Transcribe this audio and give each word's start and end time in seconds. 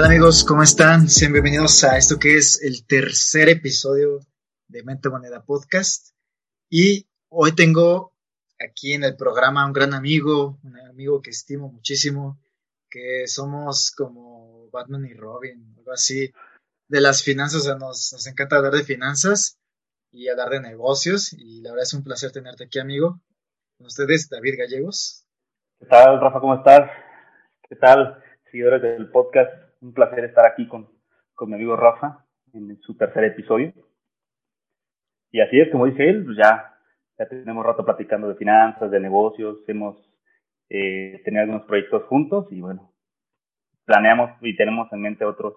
¿Qué 0.00 0.04
tal 0.04 0.12
amigos? 0.12 0.44
¿Cómo 0.44 0.62
están? 0.62 1.08
Sean 1.10 1.34
bienvenidos 1.34 1.84
a 1.84 1.98
esto 1.98 2.18
que 2.18 2.38
es 2.38 2.62
el 2.62 2.86
tercer 2.86 3.50
episodio 3.50 4.20
de 4.66 4.82
Mente 4.82 5.10
Moneda 5.10 5.44
Podcast. 5.44 6.16
Y 6.70 7.06
hoy 7.28 7.54
tengo 7.54 8.14
aquí 8.58 8.94
en 8.94 9.04
el 9.04 9.14
programa 9.14 9.66
un 9.66 9.74
gran 9.74 9.92
amigo, 9.92 10.58
un 10.64 10.78
amigo 10.78 11.20
que 11.20 11.28
estimo 11.28 11.70
muchísimo, 11.70 12.38
que 12.88 13.26
somos 13.26 13.90
como 13.94 14.70
Batman 14.70 15.04
y 15.04 15.12
Robin, 15.12 15.74
algo 15.76 15.92
así, 15.92 16.32
de 16.88 17.00
las 17.02 17.22
finanzas, 17.22 17.66
o 17.66 17.76
nos, 17.76 18.10
nos 18.14 18.26
encanta 18.26 18.56
hablar 18.56 18.72
de 18.72 18.84
finanzas 18.84 19.58
y 20.10 20.30
hablar 20.30 20.48
de 20.48 20.60
negocios 20.62 21.34
y 21.34 21.60
la 21.60 21.72
verdad 21.72 21.84
es 21.84 21.92
un 21.92 22.04
placer 22.04 22.32
tenerte 22.32 22.64
aquí 22.64 22.78
amigo. 22.78 23.20
Con 23.76 23.88
ustedes, 23.88 24.30
David 24.30 24.54
Gallegos. 24.60 25.26
¿Qué 25.78 25.84
tal, 25.84 26.18
Rafa? 26.22 26.40
¿Cómo 26.40 26.54
estás? 26.54 26.90
¿Qué 27.68 27.76
tal, 27.76 28.24
seguidores 28.50 28.80
del 28.80 29.10
podcast? 29.10 29.69
Un 29.80 29.94
placer 29.94 30.24
estar 30.24 30.46
aquí 30.46 30.68
con, 30.68 30.88
con 31.34 31.48
mi 31.48 31.54
amigo 31.54 31.76
Rafa 31.76 32.26
en 32.52 32.80
su 32.82 32.96
tercer 32.96 33.24
episodio. 33.24 33.72
Y 35.32 35.40
así 35.40 35.60
es, 35.60 35.70
como 35.70 35.86
dice 35.86 36.08
él, 36.08 36.24
pues 36.24 36.36
ya, 36.36 36.76
ya 37.18 37.28
tenemos 37.28 37.64
rato 37.64 37.84
platicando 37.84 38.28
de 38.28 38.34
finanzas, 38.34 38.90
de 38.90 39.00
negocios, 39.00 39.58
hemos 39.68 39.96
eh, 40.68 41.20
tenido 41.24 41.42
algunos 41.42 41.66
proyectos 41.66 42.04
juntos 42.08 42.46
y 42.50 42.60
bueno, 42.60 42.92
planeamos 43.84 44.30
y 44.40 44.56
tenemos 44.56 44.92
en 44.92 45.02
mente 45.02 45.24
otros, 45.24 45.54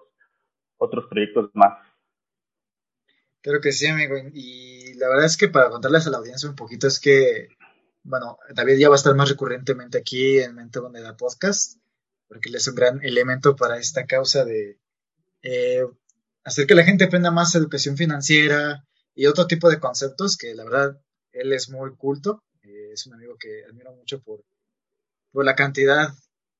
otros 0.76 1.06
proyectos 1.10 1.50
más. 1.54 1.78
Creo 3.42 3.60
que 3.60 3.72
sí, 3.72 3.86
amigo. 3.86 4.16
Y 4.32 4.94
la 4.94 5.08
verdad 5.08 5.26
es 5.26 5.36
que 5.36 5.48
para 5.48 5.70
contarles 5.70 6.06
a 6.06 6.10
la 6.10 6.18
audiencia 6.18 6.48
un 6.48 6.56
poquito 6.56 6.86
es 6.86 6.98
que, 6.98 7.48
bueno, 8.02 8.38
David 8.54 8.78
ya 8.78 8.88
va 8.88 8.94
a 8.94 8.96
estar 8.96 9.14
más 9.14 9.28
recurrentemente 9.28 9.98
aquí 9.98 10.38
en 10.38 10.54
Mente 10.54 10.80
da 10.80 11.16
Podcast 11.16 11.83
porque 12.34 12.48
él 12.48 12.56
es 12.56 12.66
un 12.66 12.74
gran 12.74 13.04
elemento 13.04 13.54
para 13.54 13.78
esta 13.78 14.06
causa 14.06 14.44
de 14.44 14.80
eh, 15.42 15.86
hacer 16.42 16.66
que 16.66 16.74
la 16.74 16.82
gente 16.82 17.04
aprenda 17.04 17.30
más 17.30 17.54
educación 17.54 17.96
financiera 17.96 18.84
y 19.14 19.26
otro 19.26 19.46
tipo 19.46 19.70
de 19.70 19.78
conceptos 19.78 20.36
que 20.36 20.52
la 20.52 20.64
verdad 20.64 21.00
él 21.30 21.52
es 21.52 21.68
muy 21.68 21.94
culto, 21.94 22.42
eh, 22.62 22.90
es 22.92 23.06
un 23.06 23.14
amigo 23.14 23.36
que 23.38 23.64
admiro 23.64 23.94
mucho 23.94 24.20
por, 24.20 24.44
por 25.30 25.44
la 25.44 25.54
cantidad 25.54 26.12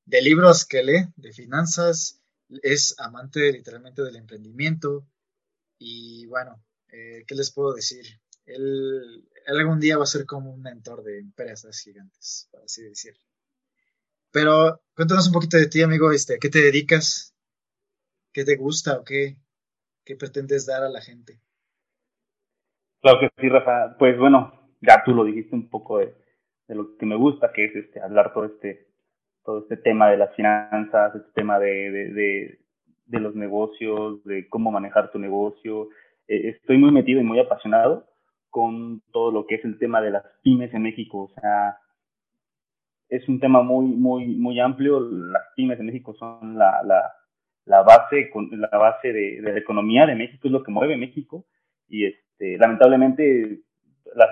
de 0.05 0.23
libros 0.23 0.65
que 0.65 0.85
lee 0.85 1.09
de 1.17 1.33
finanzas, 1.33 2.21
es 2.63 2.95
amante 2.99 3.51
literalmente 3.51 4.03
del 4.03 4.15
emprendimiento 4.15 5.09
y 5.77 6.27
bueno, 6.27 6.63
eh, 6.93 7.25
¿qué 7.27 7.35
les 7.35 7.51
puedo 7.51 7.75
decir? 7.75 8.07
Él, 8.47 9.27
él, 9.45 9.59
algún 9.59 9.81
día 9.81 9.99
va 9.99 10.05
a 10.05 10.07
ser 10.07 10.25
como 10.25 10.55
un 10.55 10.63
mentor 10.63 11.03
de 11.03 11.19
empresas 11.19 11.81
gigantes, 11.81 12.47
por 12.53 12.63
así 12.63 12.85
decirlo. 12.85 13.25
Pero 14.35 14.81
cuéntanos 14.97 15.29
un 15.29 15.33
poquito 15.33 15.57
de 15.57 15.69
ti, 15.69 15.81
amigo, 15.81 16.11
este, 16.11 16.39
¿qué 16.41 16.49
te 16.49 16.59
dedicas? 16.59 17.33
¿Qué 18.33 18.45
te 18.45 18.57
gusta 18.57 18.99
o 18.99 19.05
qué, 19.05 19.37
qué 20.05 20.17
pretendes 20.17 20.67
dar 20.67 20.83
a 20.83 20.89
la 20.89 21.01
gente? 21.01 21.39
Claro 23.01 23.21
que 23.21 23.29
sí, 23.41 23.49
Rafa. 23.49 23.97
Pues 23.97 24.19
bueno, 24.19 24.73
ya 24.81 25.05
tú 25.05 25.15
lo 25.15 25.23
dijiste 25.23 25.55
un 25.55 25.71
poco 25.71 25.99
de, 25.99 26.17
lo 26.67 26.97
que 26.97 27.07
me 27.07 27.15
gusta, 27.15 27.53
que 27.53 27.67
es 27.67 27.77
este 27.77 28.01
hablar 28.01 28.35
todo 28.35 28.47
este 28.47 28.89
todo 29.45 29.61
este 29.61 29.77
tema 29.77 30.11
de 30.11 30.17
las 30.17 30.35
finanzas, 30.35 31.15
este 31.15 31.31
tema 31.35 31.59
de, 31.59 31.91
de, 31.91 32.59
de, 33.05 33.21
los 33.21 33.37
negocios, 33.37 34.25
de 34.25 34.49
cómo 34.49 34.73
manejar 34.73 35.13
tu 35.13 35.19
negocio. 35.19 35.91
Eh, 36.27 36.49
estoy 36.49 36.79
muy 36.79 36.91
metido 36.91 37.21
y 37.21 37.25
muy 37.25 37.39
apasionado 37.39 38.09
con 38.49 39.03
todo 39.13 39.31
lo 39.31 39.47
que 39.47 39.57
es 39.57 39.65
el 39.65 39.79
tema 39.79 40.01
de 40.01 40.11
las 40.11 40.25
pymes 40.43 40.73
en 40.73 40.83
México. 40.83 41.25
O 41.25 41.41
sea, 41.41 41.79
es 43.09 43.29
un 43.29 43.41
tema 43.41 43.63
muy, 43.63 43.87
muy, 43.87 44.27
muy 44.27 44.61
amplio. 44.61 45.01
Las 45.01 45.43
pymes 45.57 45.79
en 45.81 45.87
México 45.87 46.15
son 46.15 46.59
la, 46.59 46.83
la, 46.85 47.13
la 47.67 47.83
base, 47.83 48.31
la 48.51 48.79
base 48.79 49.13
de, 49.13 49.41
de, 49.41 49.53
la 49.53 49.59
economía 49.59 50.07
de 50.07 50.15
México, 50.15 50.49
es 50.49 50.53
lo 50.53 50.63
que 50.63 50.73
mueve 50.73 50.97
México. 50.97 51.47
Y 51.89 52.07
este, 52.07 52.59
lamentablemente 52.59 53.61
las, 54.15 54.31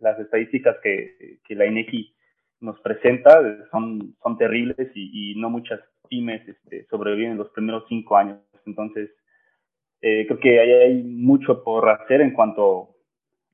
las 0.00 0.18
estadísticas 0.18 0.76
que, 0.82 1.38
que 1.44 1.54
la 1.54 1.66
INEGI 1.66 2.14
nos 2.60 2.80
presenta 2.80 3.40
son, 3.70 4.14
son 4.22 4.38
terribles 4.38 4.90
y, 4.94 5.32
y 5.32 5.40
no 5.40 5.50
muchas 5.50 5.80
pymes 6.08 6.46
este, 6.48 6.86
sobreviven 6.88 7.36
los 7.36 7.50
primeros 7.50 7.84
cinco 7.88 8.16
años. 8.16 8.38
Entonces, 8.66 9.10
eh, 10.00 10.26
creo 10.26 10.38
que 10.38 10.60
hay, 10.60 10.70
hay, 10.70 11.02
mucho 11.02 11.62
por 11.64 11.88
hacer 11.88 12.20
en 12.20 12.32
cuanto 12.32 12.82
a 12.82 12.88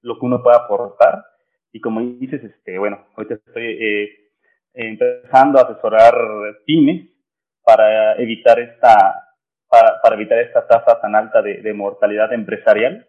lo 0.03 0.19
que 0.19 0.27
uno 0.27 0.43
pueda 0.43 0.59
aportar. 0.59 1.25
Y 1.73 1.81
como 1.81 2.01
dices, 2.01 2.43
este, 2.43 2.79
bueno, 2.79 3.07
ahorita 3.17 3.35
estoy 3.35 3.65
eh, 3.65 4.28
empezando 4.79 5.59
a 5.59 5.63
asesorar 5.63 6.15
pymes 6.65 7.11
para 7.65 8.15
evitar 8.17 8.61
esta, 8.61 9.35
para, 9.69 10.01
para 10.01 10.15
evitar 10.15 10.39
esta 10.39 10.67
tasa 10.67 11.01
tan 11.01 11.15
alta 11.17 11.43
de, 11.43 11.61
de, 11.63 11.75
mortalidad 11.75 12.33
empresarial 12.33 13.07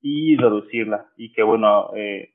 y 0.00 0.36
reducirla. 0.36 1.06
Y 1.16 1.32
que 1.32 1.42
bueno, 1.42 1.90
eh, 1.94 2.30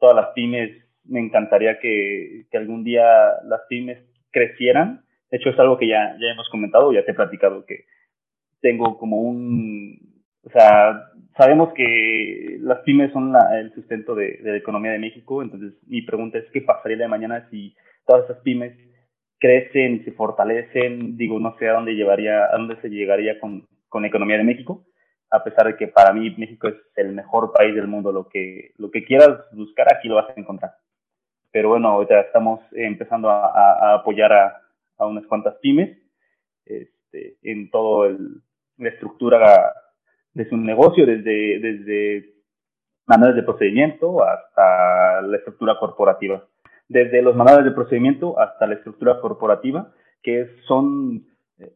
todas 0.00 0.16
las 0.16 0.28
pymes, 0.34 0.70
me 1.04 1.20
encantaría 1.20 1.78
que, 1.78 2.46
que 2.50 2.58
algún 2.58 2.84
día 2.84 3.04
las 3.44 3.60
pymes 3.68 3.98
crecieran. 4.30 5.04
De 5.30 5.36
hecho, 5.36 5.50
es 5.50 5.58
algo 5.58 5.76
que 5.76 5.88
ya, 5.88 6.16
ya 6.18 6.28
hemos 6.32 6.48
comentado, 6.48 6.92
ya 6.92 7.04
te 7.04 7.12
he 7.12 7.14
platicado 7.14 7.66
que 7.66 7.84
tengo 8.60 8.98
como 8.98 9.20
un, 9.20 10.24
o 10.42 10.50
sea, 10.50 11.10
sabemos 11.36 11.72
que 11.74 12.56
las 12.60 12.80
pymes 12.80 13.12
son 13.12 13.32
la, 13.32 13.60
el 13.60 13.72
sustento 13.74 14.14
de, 14.14 14.38
de, 14.42 14.52
la 14.52 14.56
economía 14.56 14.92
de 14.92 14.98
México, 14.98 15.42
entonces 15.42 15.74
mi 15.86 16.02
pregunta 16.02 16.38
es, 16.38 16.46
¿qué 16.52 16.62
pasaría 16.62 16.96
de 16.96 17.08
mañana 17.08 17.46
si 17.50 17.76
todas 18.06 18.24
esas 18.24 18.42
pymes 18.42 18.76
crecen 19.38 20.04
se 20.04 20.12
fortalecen, 20.12 21.16
digo, 21.16 21.38
no 21.38 21.56
sé 21.58 21.68
a 21.68 21.74
dónde 21.74 21.94
llevaría, 21.94 22.46
a 22.46 22.56
dónde 22.56 22.80
se 22.80 22.88
llegaría 22.88 23.38
con, 23.38 23.66
con 23.88 24.02
la 24.02 24.08
economía 24.08 24.38
de 24.38 24.44
México, 24.44 24.86
a 25.30 25.44
pesar 25.44 25.66
de 25.66 25.76
que 25.76 25.88
para 25.88 26.12
mí 26.12 26.34
México 26.38 26.68
es 26.68 26.76
el 26.96 27.12
mejor 27.12 27.52
país 27.52 27.74
del 27.74 27.86
mundo, 27.86 28.12
lo 28.12 28.28
que, 28.28 28.72
lo 28.78 28.90
que 28.90 29.04
quieras 29.04 29.40
buscar 29.52 29.92
aquí 29.92 30.08
lo 30.08 30.14
vas 30.16 30.30
a 30.30 30.40
encontrar. 30.40 30.72
Pero 31.50 31.70
bueno, 31.70 31.88
ahorita 31.88 32.20
estamos 32.20 32.60
empezando 32.72 33.30
a, 33.30 33.94
apoyar 33.94 34.32
a, 34.32 35.06
unas 35.06 35.26
cuantas 35.26 35.56
pymes 35.56 35.98
este, 36.64 37.36
en 37.42 37.70
todo 37.70 38.06
el, 38.06 38.42
la 38.78 38.88
estructura 38.88 39.72
de 40.32 40.48
su 40.48 40.56
negocio, 40.56 41.06
desde, 41.06 41.60
desde 41.60 42.34
manuales 43.06 43.36
de 43.36 43.42
procedimiento 43.42 44.22
hasta 44.22 45.22
la 45.22 45.36
estructura 45.36 45.78
corporativa 45.78 46.46
desde 46.88 47.22
los 47.22 47.34
manuales 47.34 47.64
de 47.64 47.72
procedimiento 47.72 48.38
hasta 48.38 48.66
la 48.66 48.74
estructura 48.74 49.20
corporativa, 49.20 49.92
que 50.22 50.48
son, 50.66 51.26
eh, 51.58 51.72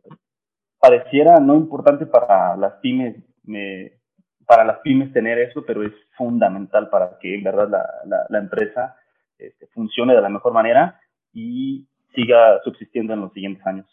pareciera 0.79 1.41
no 1.41 1.57
importante 1.57 2.07
para 2.07 2.57
las 2.57 2.75
pymes, 2.75 3.17
me, 3.45 4.01
para 4.47 4.65
las 4.65 4.79
pymes 4.81 5.13
tener 5.13 5.39
eso, 5.39 5.65
pero 5.67 5.83
es 5.85 5.93
fundamental 6.17 6.89
para 6.91 7.19
que 7.19 7.35
en 7.35 7.45
verdad 7.45 7.69
la, 8.05 8.27
la, 8.29 8.39
empresa 8.39 8.97
este, 9.39 9.67
funcione 9.69 10.15
de 10.15 10.23
la 10.23 10.29
mejor 10.29 10.53
manera 10.53 11.01
y 11.33 11.87
siga 12.15 12.61
subsistiendo 12.65 13.13
en 13.15 13.21
los 13.21 13.33
siguientes 13.33 13.67
años. 13.67 13.87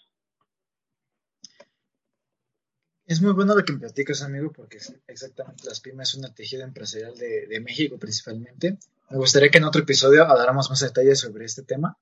Es 3.06 3.22
muy 3.22 3.32
bueno 3.32 3.56
lo 3.56 3.64
que 3.64 3.72
me 3.72 3.80
platicas, 3.80 4.22
amigo, 4.22 4.52
porque 4.52 4.80
exactamente 5.08 5.64
las 5.66 5.80
pymes 5.80 6.10
son 6.10 6.26
el 6.26 6.34
tejido 6.34 6.64
empresarial 6.64 7.16
de 7.18 7.62
México 7.62 7.98
principalmente. 7.98 8.78
Me 9.10 9.18
gustaría 9.18 9.50
que 9.50 9.58
en 9.58 9.64
otro 9.64 9.82
episodio 9.82 10.26
habláramos 10.26 10.70
más 10.70 10.82
detalles 10.82 11.20
sobre 11.22 11.46
este 11.46 11.64
tema, 11.64 11.98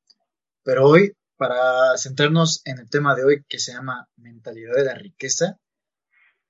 pero 0.63 0.88
hoy, 0.88 1.16
para 1.38 1.95
centrarnos 1.97 2.61
en 2.66 2.79
el 2.79 2.89
tema 2.89 3.16
de 3.16 3.23
hoy 3.23 3.45
que 3.47 3.59
se 3.59 3.73
llama 3.73 4.09
mentalidad 4.16 4.73
de 4.73 4.85
la 4.85 4.95
riqueza, 4.95 5.59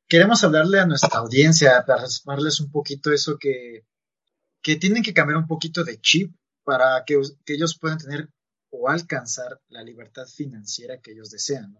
queremos 0.08 0.44
hablarle 0.46 0.80
a 0.80 0.86
nuestra 0.86 1.20
audiencia 1.20 1.84
para 1.86 2.06
darles 2.26 2.62
un 2.62 2.72
poquito 2.72 3.12
eso 3.12 3.38
que, 3.38 3.86
que 4.62 4.78
tienen 4.78 5.04
que 5.04 5.14
cambiar 5.14 5.38
un 5.38 5.48
poquito 5.48 5.84
de 5.84 6.00
chip 6.00 6.34
para 6.64 7.04
que, 7.06 7.22
ellos 7.48 7.78
puedan 7.78 7.98
tener 7.98 8.30
o 8.70 8.90
alcanzar 8.90 9.62
la 9.68 9.84
libertad 9.84 10.26
financiera 10.26 11.02
que 11.02 11.12
ellos 11.12 11.30
desean. 11.32 11.78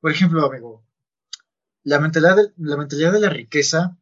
Por 0.00 0.12
ejemplo, 0.12 0.46
amigo, 0.46 0.84
la 1.82 1.98
mentalidad, 1.98 2.36
de, 2.36 2.52
la 2.56 2.76
mentalidad 2.76 3.12
de 3.12 3.20
la 3.20 3.30
riqueza 3.30 3.96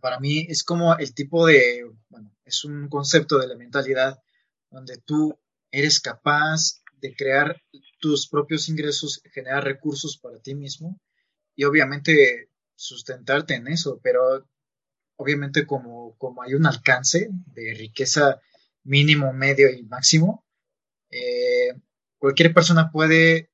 para 0.00 0.18
mí 0.18 0.46
es 0.48 0.64
como 0.64 0.96
el 0.96 1.14
tipo 1.14 1.46
de, 1.46 1.90
bueno, 2.08 2.35
es 2.46 2.64
un 2.64 2.88
concepto 2.88 3.38
de 3.38 3.48
la 3.48 3.56
mentalidad 3.56 4.22
donde 4.70 4.96
tú 4.98 5.38
eres 5.70 6.00
capaz 6.00 6.80
de 7.00 7.14
crear 7.14 7.62
tus 7.98 8.28
propios 8.28 8.68
ingresos, 8.68 9.20
generar 9.32 9.64
recursos 9.64 10.16
para 10.16 10.38
ti 10.38 10.54
mismo 10.54 10.98
y 11.54 11.64
obviamente 11.64 12.50
sustentarte 12.74 13.54
en 13.54 13.68
eso, 13.68 14.00
pero 14.02 14.48
obviamente 15.16 15.66
como, 15.66 16.16
como 16.18 16.42
hay 16.42 16.54
un 16.54 16.66
alcance 16.66 17.28
de 17.30 17.74
riqueza 17.74 18.40
mínimo, 18.84 19.32
medio 19.32 19.68
y 19.70 19.82
máximo, 19.82 20.46
eh, 21.10 21.74
cualquier 22.18 22.54
persona 22.54 22.90
puede, 22.92 23.50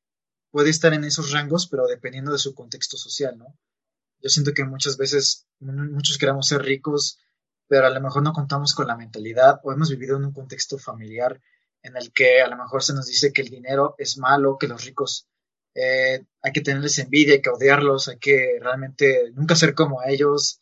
puede 0.50 0.70
estar 0.70 0.92
en 0.92 1.04
esos 1.04 1.30
rangos, 1.32 1.66
pero 1.66 1.86
dependiendo 1.86 2.32
de 2.32 2.38
su 2.38 2.54
contexto 2.54 2.96
social, 2.96 3.38
¿no? 3.38 3.58
Yo 4.20 4.28
siento 4.28 4.52
que 4.52 4.64
muchas 4.64 4.96
veces 4.96 5.48
muchos 5.58 6.18
queremos 6.18 6.46
ser 6.46 6.62
ricos, 6.62 7.18
pero 7.72 7.86
a 7.86 7.90
lo 7.90 8.02
mejor 8.02 8.22
no 8.22 8.34
contamos 8.34 8.74
con 8.74 8.86
la 8.86 8.98
mentalidad 8.98 9.58
o 9.62 9.72
hemos 9.72 9.88
vivido 9.88 10.18
en 10.18 10.26
un 10.26 10.34
contexto 10.34 10.76
familiar 10.76 11.40
en 11.82 11.96
el 11.96 12.12
que 12.12 12.42
a 12.42 12.48
lo 12.48 12.58
mejor 12.58 12.82
se 12.82 12.92
nos 12.92 13.06
dice 13.06 13.32
que 13.32 13.40
el 13.40 13.48
dinero 13.48 13.94
es 13.96 14.18
malo, 14.18 14.58
que 14.58 14.68
los 14.68 14.84
ricos 14.84 15.26
eh, 15.74 16.22
hay 16.42 16.52
que 16.52 16.60
tenerles 16.60 16.98
envidia, 16.98 17.32
hay 17.32 17.40
que 17.40 17.48
odiarlos, 17.48 18.08
hay 18.08 18.18
que 18.18 18.58
realmente 18.60 19.32
nunca 19.32 19.56
ser 19.56 19.74
como 19.74 20.02
ellos 20.02 20.60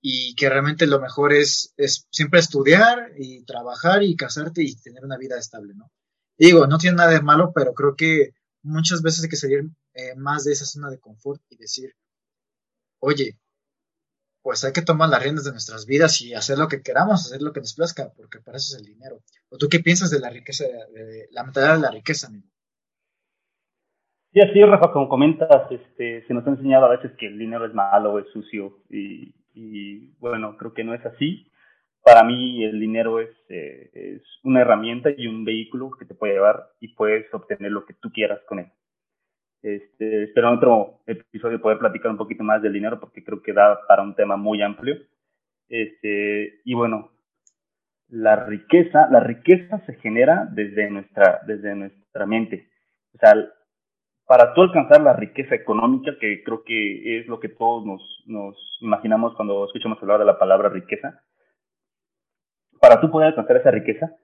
y 0.00 0.34
que 0.34 0.48
realmente 0.48 0.86
lo 0.86 0.98
mejor 0.98 1.34
es, 1.34 1.74
es 1.76 2.06
siempre 2.10 2.40
estudiar 2.40 3.10
y 3.18 3.44
trabajar 3.44 4.02
y 4.02 4.16
casarte 4.16 4.62
y 4.62 4.76
tener 4.76 5.04
una 5.04 5.18
vida 5.18 5.36
estable, 5.38 5.74
¿no? 5.74 5.92
Digo, 6.38 6.66
no 6.66 6.78
tiene 6.78 6.96
nada 6.96 7.10
de 7.10 7.20
malo, 7.20 7.52
pero 7.54 7.74
creo 7.74 7.96
que 7.96 8.32
muchas 8.62 9.02
veces 9.02 9.24
hay 9.24 9.28
que 9.28 9.36
salir 9.36 9.64
eh, 9.92 10.14
más 10.16 10.44
de 10.44 10.52
esa 10.52 10.64
zona 10.64 10.88
de 10.88 11.00
confort 11.00 11.42
y 11.50 11.58
decir, 11.58 11.94
oye, 13.00 13.38
pues 14.46 14.62
hay 14.62 14.72
que 14.72 14.80
tomar 14.80 15.08
las 15.08 15.20
riendas 15.20 15.44
de 15.44 15.50
nuestras 15.50 15.86
vidas 15.86 16.22
y 16.22 16.32
hacer 16.32 16.56
lo 16.56 16.68
que 16.68 16.80
queramos, 16.80 17.26
hacer 17.26 17.42
lo 17.42 17.52
que 17.52 17.58
nos 17.58 17.74
plazca, 17.74 18.12
porque 18.16 18.38
para 18.38 18.58
eso 18.58 18.76
es 18.76 18.80
el 18.80 18.86
dinero. 18.94 19.16
¿O 19.50 19.58
tú 19.58 19.66
qué 19.68 19.80
piensas 19.80 20.08
de 20.08 20.20
la 20.20 20.30
riqueza, 20.30 20.62
de 20.94 21.26
la 21.32 21.42
mentalidad 21.42 21.74
de 21.74 21.82
la 21.82 21.90
riqueza, 21.90 22.28
amigo? 22.28 22.46
Sí, 24.32 24.40
así, 24.40 24.62
Rafa, 24.62 24.92
como 24.92 25.08
comentas, 25.08 25.50
este, 25.68 26.24
se 26.28 26.32
nos 26.32 26.46
ha 26.46 26.50
enseñado 26.50 26.86
a 26.86 26.90
veces 26.90 27.10
que 27.18 27.26
el 27.26 27.40
dinero 27.40 27.66
es 27.66 27.74
malo, 27.74 28.20
es 28.20 28.26
sucio, 28.32 28.84
y, 28.88 30.14
bueno, 30.20 30.56
creo 30.56 30.72
que 30.74 30.84
no 30.84 30.94
es 30.94 31.04
así. 31.04 31.50
Para 32.04 32.22
mí 32.22 32.62
el 32.62 32.78
dinero 32.78 33.18
es, 33.18 33.30
eh, 33.48 33.90
es 33.94 34.22
una 34.44 34.60
herramienta 34.60 35.10
y 35.10 35.26
un 35.26 35.44
vehículo 35.44 35.90
que 35.98 36.04
te 36.04 36.14
puede 36.14 36.34
llevar 36.34 36.68
y 36.78 36.94
puedes 36.94 37.26
obtener 37.34 37.72
lo 37.72 37.84
que 37.84 37.94
tú 37.94 38.12
quieras 38.12 38.38
con 38.46 38.60
él. 38.60 38.70
Este, 39.66 40.22
espero 40.22 40.46
en 40.46 40.54
otro 40.58 41.00
episodio 41.06 41.60
poder 41.60 41.80
platicar 41.80 42.12
un 42.12 42.16
poquito 42.16 42.44
más 42.44 42.62
del 42.62 42.72
dinero 42.72 43.00
porque 43.00 43.24
creo 43.24 43.42
que 43.42 43.52
da 43.52 43.84
para 43.88 44.02
un 44.02 44.14
tema 44.14 44.36
muy 44.36 44.62
amplio. 44.62 44.94
Este, 45.68 46.60
y 46.64 46.72
bueno, 46.74 47.10
la 48.06 48.46
riqueza, 48.46 49.08
la 49.10 49.18
riqueza 49.18 49.84
se 49.84 49.94
genera 49.94 50.46
desde 50.52 50.88
nuestra, 50.88 51.40
desde 51.48 51.74
nuestra 51.74 52.26
mente. 52.26 52.70
O 53.12 53.18
sea, 53.18 53.34
para 54.24 54.54
tú 54.54 54.62
alcanzar 54.62 55.00
la 55.00 55.14
riqueza 55.14 55.56
económica, 55.56 56.16
que 56.20 56.44
creo 56.44 56.62
que 56.62 57.18
es 57.18 57.26
lo 57.26 57.40
que 57.40 57.48
todos 57.48 57.84
nos, 57.84 58.22
nos 58.28 58.56
imaginamos 58.80 59.34
cuando 59.34 59.64
escuchamos 59.64 60.00
hablar 60.00 60.20
de 60.20 60.26
la 60.26 60.38
palabra 60.38 60.68
riqueza, 60.68 61.24
para 62.80 63.00
tú 63.00 63.10
poder 63.10 63.30
alcanzar 63.30 63.56
esa 63.56 63.72
riqueza, 63.72 64.14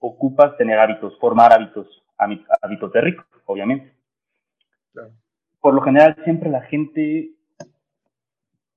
ocupas 0.00 0.56
tener 0.56 0.76
hábitos, 0.76 1.16
formar 1.20 1.52
hábitos, 1.52 1.86
hábitos 2.16 2.92
de 2.92 3.00
rico, 3.00 3.24
obviamente. 3.44 3.97
Por 5.60 5.74
lo 5.74 5.80
general, 5.82 6.16
siempre 6.24 6.50
la 6.50 6.62
gente 6.62 7.30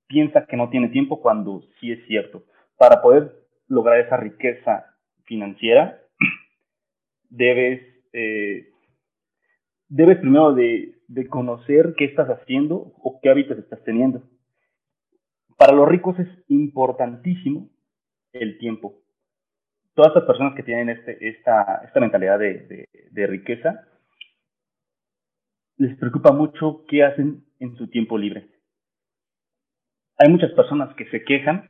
piensa 0.08 0.46
que 0.46 0.58
no 0.58 0.70
tiene 0.70 0.90
tiempo 0.90 1.22
cuando 1.22 1.62
sí 1.80 1.92
es 1.92 2.06
cierto. 2.06 2.44
Para 2.78 3.02
poder 3.02 3.34
lograr 3.68 4.00
esa 4.00 4.18
riqueza 4.18 4.98
financiera, 5.24 6.02
debes, 7.30 7.82
eh, 8.14 8.70
debes 9.88 10.18
primero 10.18 10.54
de, 10.54 11.00
de 11.08 11.28
conocer 11.28 11.94
qué 11.98 12.06
estás 12.06 12.28
haciendo 12.30 12.94
o 13.02 13.20
qué 13.22 13.30
hábitos 13.30 13.58
estás 13.58 13.84
teniendo. 13.84 14.24
Para 15.58 15.74
los 15.74 15.88
ricos 15.88 16.20
es 16.20 16.28
importantísimo 16.48 17.70
el 18.34 18.58
tiempo. 18.58 18.96
Todas 19.94 20.16
las 20.16 20.24
personas 20.26 20.56
que 20.56 20.64
tienen 20.64 20.90
este, 20.90 21.30
esta, 21.30 21.82
esta 21.86 22.00
mentalidad 22.00 22.40
de, 22.40 22.88
de 23.12 23.28
riqueza 23.28 23.88
les 25.82 25.98
preocupa 25.98 26.32
mucho 26.32 26.86
qué 26.88 27.04
hacen 27.04 27.44
en 27.60 27.76
su 27.76 27.88
tiempo 27.88 28.16
libre. 28.16 28.48
Hay 30.20 30.30
muchas 30.30 30.52
personas 30.52 30.94
que 30.96 31.10
se 31.10 31.24
quejan 31.24 31.70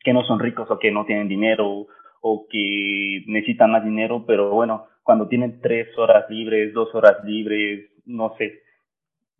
que 0.00 0.12
no 0.12 0.24
son 0.24 0.40
ricos 0.40 0.68
o 0.68 0.78
que 0.80 0.90
no 0.90 1.06
tienen 1.06 1.28
dinero 1.28 1.86
o 2.20 2.46
que 2.50 3.22
necesitan 3.28 3.70
más 3.70 3.84
dinero, 3.84 4.24
pero 4.26 4.50
bueno, 4.50 4.88
cuando 5.04 5.28
tienen 5.28 5.60
tres 5.60 5.96
horas 5.96 6.28
libres, 6.28 6.74
dos 6.74 6.92
horas 6.92 7.24
libres, 7.24 7.92
no 8.06 8.34
sé, 8.36 8.60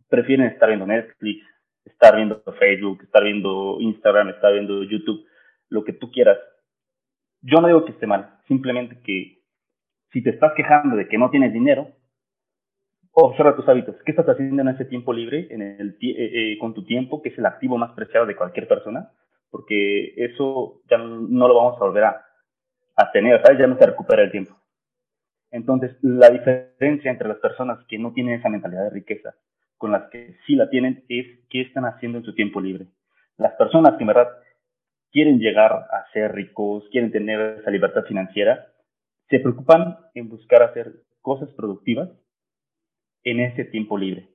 prefieren 0.07 0.47
estar 0.47 0.69
viendo 0.69 0.87
Netflix, 0.87 1.45
estar 1.83 2.15
viendo 2.15 2.41
Facebook, 2.57 3.03
estar 3.03 3.21
viendo 3.21 3.81
Instagram, 3.81 4.29
estar 4.29 4.53
viendo 4.53 4.81
YouTube, 4.83 5.25
lo 5.67 5.83
que 5.83 5.91
tú 5.91 6.09
quieras. 6.09 6.37
Yo 7.41 7.59
no 7.59 7.67
digo 7.67 7.83
que 7.83 7.91
esté 7.91 8.07
mal, 8.07 8.39
simplemente 8.47 9.01
que 9.01 9.41
si 10.13 10.23
te 10.23 10.29
estás 10.29 10.53
quejando 10.55 10.95
de 10.95 11.09
que 11.09 11.17
no 11.17 11.29
tienes 11.29 11.51
dinero, 11.51 11.91
observa 13.11 13.55
tus 13.55 13.67
hábitos. 13.67 13.95
¿Qué 14.05 14.11
estás 14.11 14.27
haciendo 14.27 14.61
en 14.61 14.69
ese 14.69 14.85
tiempo 14.85 15.13
libre, 15.13 15.47
en 15.49 15.61
el, 15.61 15.97
eh, 16.01 16.53
eh, 16.53 16.57
con 16.59 16.73
tu 16.73 16.85
tiempo, 16.85 17.21
que 17.21 17.29
es 17.29 17.37
el 17.37 17.45
activo 17.45 17.77
más 17.77 17.91
preciado 17.91 18.25
de 18.25 18.35
cualquier 18.35 18.67
persona? 18.67 19.11
Porque 19.49 20.13
eso 20.17 20.81
ya 20.89 20.97
no 20.97 21.47
lo 21.47 21.55
vamos 21.55 21.75
a 21.75 21.85
volver 21.85 22.05
a, 22.05 22.25
a 22.95 23.11
tener, 23.11 23.41
¿sabes? 23.43 23.59
Ya 23.59 23.67
no 23.67 23.77
se 23.77 23.85
recupera 23.85 24.23
el 24.23 24.31
tiempo. 24.31 24.55
Entonces, 25.51 25.97
la 26.01 26.29
diferencia 26.29 27.11
entre 27.11 27.27
las 27.27 27.37
personas 27.37 27.85
que 27.87 27.97
no 27.97 28.13
tienen 28.13 28.39
esa 28.39 28.49
mentalidad 28.49 28.85
de 28.85 28.91
riqueza 28.91 29.35
con 29.77 29.91
las 29.91 30.09
que 30.11 30.37
sí 30.45 30.55
la 30.55 30.69
tienen 30.69 31.03
es 31.09 31.25
qué 31.49 31.61
están 31.61 31.85
haciendo 31.85 32.19
en 32.19 32.23
su 32.23 32.35
tiempo 32.35 32.61
libre. 32.61 32.85
Las 33.37 33.53
personas 33.53 33.95
que 33.97 34.03
en 34.03 34.07
verdad 34.07 34.29
quieren 35.11 35.39
llegar 35.39 35.73
a 35.73 36.05
ser 36.13 36.33
ricos, 36.33 36.87
quieren 36.91 37.11
tener 37.11 37.59
esa 37.59 37.71
libertad 37.71 38.03
financiera, 38.07 38.67
se 39.29 39.39
preocupan 39.39 39.97
en 40.13 40.29
buscar 40.29 40.61
hacer 40.61 40.93
cosas 41.21 41.49
productivas 41.53 42.09
en 43.23 43.39
ese 43.39 43.65
tiempo 43.65 43.97
libre. 43.97 44.27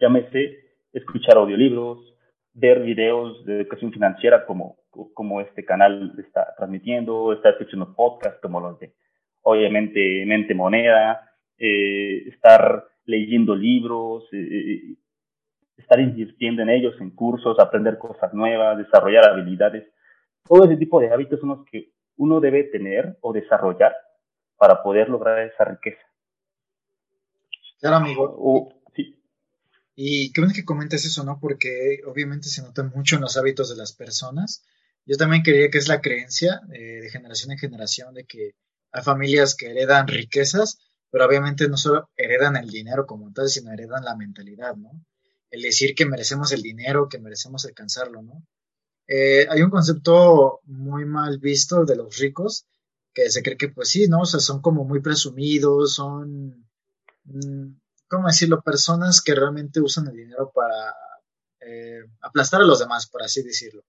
Llámese 0.00 0.58
escuchar 0.92 1.36
audiolibros, 1.36 2.14
ver 2.54 2.80
videos 2.80 3.44
de 3.44 3.60
educación 3.60 3.92
financiera 3.92 4.44
como, 4.44 4.76
como 5.14 5.40
este 5.40 5.64
canal 5.64 6.14
está 6.18 6.54
transmitiendo, 6.56 7.32
estar 7.32 7.52
escuchando 7.52 7.94
podcasts 7.94 8.40
como 8.42 8.60
los 8.60 8.78
de, 8.78 8.92
obviamente, 9.42 10.24
Mente 10.26 10.54
Moneda, 10.54 11.30
eh, 11.58 12.28
estar 12.28 12.84
leyendo 13.04 13.54
libros, 13.54 14.24
eh, 14.32 14.38
eh, 14.38 14.96
estar 15.76 15.98
invirtiendo 16.00 16.62
en 16.62 16.70
ellos, 16.70 16.94
en 17.00 17.10
cursos, 17.10 17.58
aprender 17.58 17.98
cosas 17.98 18.32
nuevas, 18.34 18.78
desarrollar 18.78 19.28
habilidades. 19.28 19.88
Todo 20.44 20.64
ese 20.64 20.76
tipo 20.76 21.00
de 21.00 21.10
hábitos 21.10 21.40
son 21.40 21.50
los 21.50 21.64
que 21.66 21.90
uno 22.16 22.40
debe 22.40 22.64
tener 22.64 23.16
o 23.20 23.32
desarrollar 23.32 23.94
para 24.56 24.82
poder 24.82 25.08
lograr 25.08 25.38
esa 25.40 25.64
riqueza. 25.64 26.02
Claro, 27.82 27.96
amigo. 27.96 28.80
sí. 28.94 29.18
Y 29.96 30.32
qué 30.32 30.40
bueno 30.40 30.54
que 30.54 30.64
comentes 30.64 31.04
eso, 31.04 31.24
¿no? 31.24 31.40
Porque 31.40 32.00
obviamente 32.06 32.48
se 32.48 32.62
nota 32.62 32.84
mucho 32.84 33.16
en 33.16 33.22
los 33.22 33.36
hábitos 33.36 33.70
de 33.70 33.76
las 33.76 33.92
personas. 33.92 34.64
Yo 35.04 35.16
también 35.16 35.42
creía 35.42 35.68
que 35.68 35.78
es 35.78 35.88
la 35.88 36.00
creencia 36.00 36.60
eh, 36.72 37.00
de 37.02 37.10
generación 37.10 37.50
en 37.50 37.58
generación 37.58 38.14
de 38.14 38.24
que 38.24 38.54
hay 38.92 39.02
familias 39.02 39.56
que 39.56 39.70
heredan 39.70 40.06
riquezas, 40.06 40.78
pero 41.10 41.26
obviamente 41.26 41.68
no 41.68 41.76
solo 41.76 42.08
heredan 42.16 42.56
el 42.56 42.70
dinero 42.70 43.04
como 43.04 43.32
tal, 43.32 43.48
sino 43.48 43.72
heredan 43.72 44.04
la 44.04 44.14
mentalidad, 44.16 44.76
¿no? 44.76 44.92
El 45.50 45.62
decir 45.62 45.96
que 45.96 46.06
merecemos 46.06 46.52
el 46.52 46.62
dinero, 46.62 47.08
que 47.08 47.18
merecemos 47.18 47.64
alcanzarlo, 47.64 48.22
¿no? 48.22 48.46
Eh, 49.08 49.48
hay 49.50 49.60
un 49.62 49.70
concepto 49.70 50.60
muy 50.66 51.04
mal 51.04 51.38
visto 51.40 51.84
de 51.84 51.96
los 51.96 52.16
ricos, 52.18 52.64
que 53.12 53.28
se 53.28 53.42
cree 53.42 53.56
que 53.56 53.70
pues 53.70 53.88
sí, 53.88 54.06
¿no? 54.08 54.20
O 54.20 54.24
sea, 54.26 54.38
son 54.38 54.62
como 54.62 54.84
muy 54.84 55.00
presumidos, 55.00 55.94
son 55.94 56.64
¿cómo 58.08 58.26
decirlo? 58.26 58.62
Personas 58.62 59.20
que 59.20 59.34
realmente 59.34 59.80
usan 59.80 60.08
el 60.08 60.16
dinero 60.16 60.52
para 60.54 60.94
eh, 61.60 62.00
aplastar 62.20 62.60
a 62.60 62.64
los 62.64 62.78
demás, 62.78 63.06
por 63.06 63.22
así 63.22 63.42
decirlo. 63.42 63.84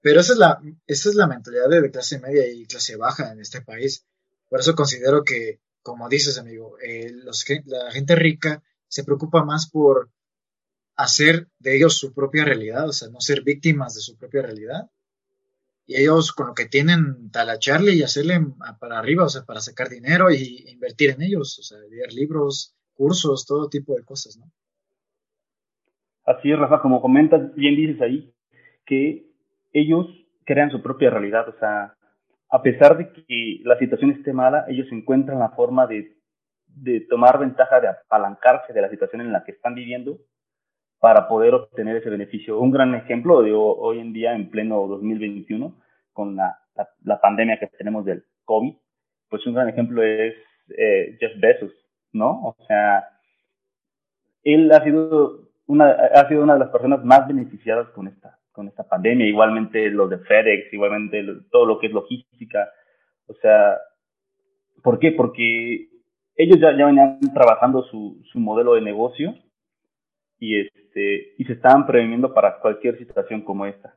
Pero 0.00 0.20
esa 0.20 0.32
es 0.34 0.38
la, 0.38 0.60
esa 0.86 1.08
es 1.08 1.14
la 1.14 1.26
mentalidad 1.26 1.68
de 1.68 1.90
clase 1.90 2.18
media 2.18 2.46
y 2.46 2.66
clase 2.66 2.96
baja 2.96 3.32
en 3.32 3.40
este 3.40 3.62
país. 3.62 4.04
Por 4.48 4.60
eso 4.60 4.74
considero 4.74 5.24
que, 5.24 5.60
como 5.82 6.08
dices, 6.08 6.38
amigo, 6.38 6.76
eh, 6.80 7.12
la 7.64 7.90
gente 7.90 8.14
rica 8.14 8.62
se 8.86 9.04
preocupa 9.04 9.44
más 9.44 9.68
por 9.68 10.10
hacer 10.96 11.48
de 11.58 11.76
ellos 11.76 11.98
su 11.98 12.12
propia 12.12 12.44
realidad, 12.44 12.88
o 12.88 12.92
sea, 12.92 13.08
no 13.08 13.20
ser 13.20 13.42
víctimas 13.42 13.94
de 13.94 14.00
su 14.00 14.16
propia 14.16 14.42
realidad. 14.42 14.90
Y 15.86 16.00
ellos 16.00 16.32
con 16.32 16.48
lo 16.48 16.54
que 16.54 16.66
tienen 16.66 17.30
talacharle 17.30 17.92
y 17.92 18.02
hacerle 18.02 18.40
para 18.80 18.98
arriba, 18.98 19.24
o 19.24 19.28
sea, 19.28 19.42
para 19.42 19.60
sacar 19.60 19.88
dinero 19.88 20.30
y 20.30 20.64
invertir 20.68 21.10
en 21.10 21.22
ellos, 21.22 21.58
o 21.58 21.62
sea, 21.62 21.78
leer 21.90 22.12
libros, 22.12 22.74
cursos, 22.94 23.46
todo 23.46 23.68
tipo 23.68 23.94
de 23.94 24.04
cosas, 24.04 24.38
¿no? 24.38 24.46
Así 26.24 26.50
es, 26.50 26.58
Rafa, 26.58 26.80
como 26.80 27.02
comentas, 27.02 27.54
bien 27.54 27.76
dices 27.76 28.00
ahí, 28.00 28.32
que 28.86 29.26
ellos 29.74 30.06
crean 30.44 30.70
su 30.70 30.82
propia 30.82 31.10
realidad, 31.10 31.48
o 31.48 31.58
sea, 31.58 31.96
a 32.50 32.62
pesar 32.62 32.96
de 32.96 33.12
que 33.12 33.60
la 33.64 33.78
situación 33.78 34.12
esté 34.12 34.32
mala, 34.32 34.64
ellos 34.68 34.86
encuentran 34.90 35.38
la 35.38 35.50
forma 35.50 35.86
de, 35.86 36.16
de 36.66 37.00
tomar 37.00 37.38
ventaja, 37.38 37.80
de 37.80 37.88
apalancarse 37.88 38.72
de 38.72 38.80
la 38.80 38.88
situación 38.88 39.20
en 39.20 39.32
la 39.32 39.44
que 39.44 39.52
están 39.52 39.74
viviendo 39.74 40.18
para 41.00 41.28
poder 41.28 41.54
obtener 41.54 41.96
ese 41.96 42.10
beneficio. 42.10 42.58
Un 42.58 42.70
gran 42.70 42.94
ejemplo 42.94 43.42
de 43.42 43.52
hoy 43.52 44.00
en 44.00 44.12
día, 44.12 44.34
en 44.34 44.50
pleno 44.50 44.86
2021, 44.86 45.74
con 46.12 46.36
la, 46.36 46.58
la, 47.02 47.20
pandemia 47.20 47.58
que 47.58 47.66
tenemos 47.66 48.04
del 48.04 48.24
COVID, 48.44 48.74
pues 49.28 49.46
un 49.46 49.54
gran 49.54 49.68
ejemplo 49.68 50.02
es 50.02 50.34
eh, 50.76 51.16
Jeff 51.20 51.32
Bezos, 51.38 51.72
¿no? 52.12 52.40
O 52.44 52.56
sea, 52.66 53.04
él 54.44 54.70
ha 54.72 54.82
sido 54.82 55.50
una, 55.66 55.90
ha 55.90 56.28
sido 56.28 56.42
una 56.42 56.54
de 56.54 56.60
las 56.60 56.70
personas 56.70 57.04
más 57.04 57.26
beneficiadas 57.26 57.88
con 57.90 58.08
esta, 58.08 58.38
con 58.52 58.68
esta 58.68 58.84
pandemia, 58.84 59.26
igualmente 59.26 59.90
los 59.90 60.08
de 60.08 60.18
FedEx, 60.18 60.72
igualmente 60.72 61.24
todo 61.50 61.66
lo 61.66 61.78
que 61.78 61.88
es 61.88 61.92
logística, 61.92 62.70
o 63.26 63.34
sea, 63.34 63.78
¿por 64.82 64.98
qué? 64.98 65.12
Porque 65.12 65.88
ellos 66.36 66.58
ya, 66.60 66.76
ya 66.76 66.86
venían 66.86 67.18
trabajando 67.32 67.82
su, 67.84 68.22
su 68.32 68.38
modelo 68.38 68.74
de 68.74 68.82
negocio 68.82 69.34
y, 70.44 70.60
este, 70.60 71.34
y 71.38 71.44
se 71.44 71.54
estaban 71.54 71.86
previniendo 71.86 72.34
para 72.34 72.58
cualquier 72.60 72.98
situación 72.98 73.42
como 73.42 73.66
esta. 73.66 73.96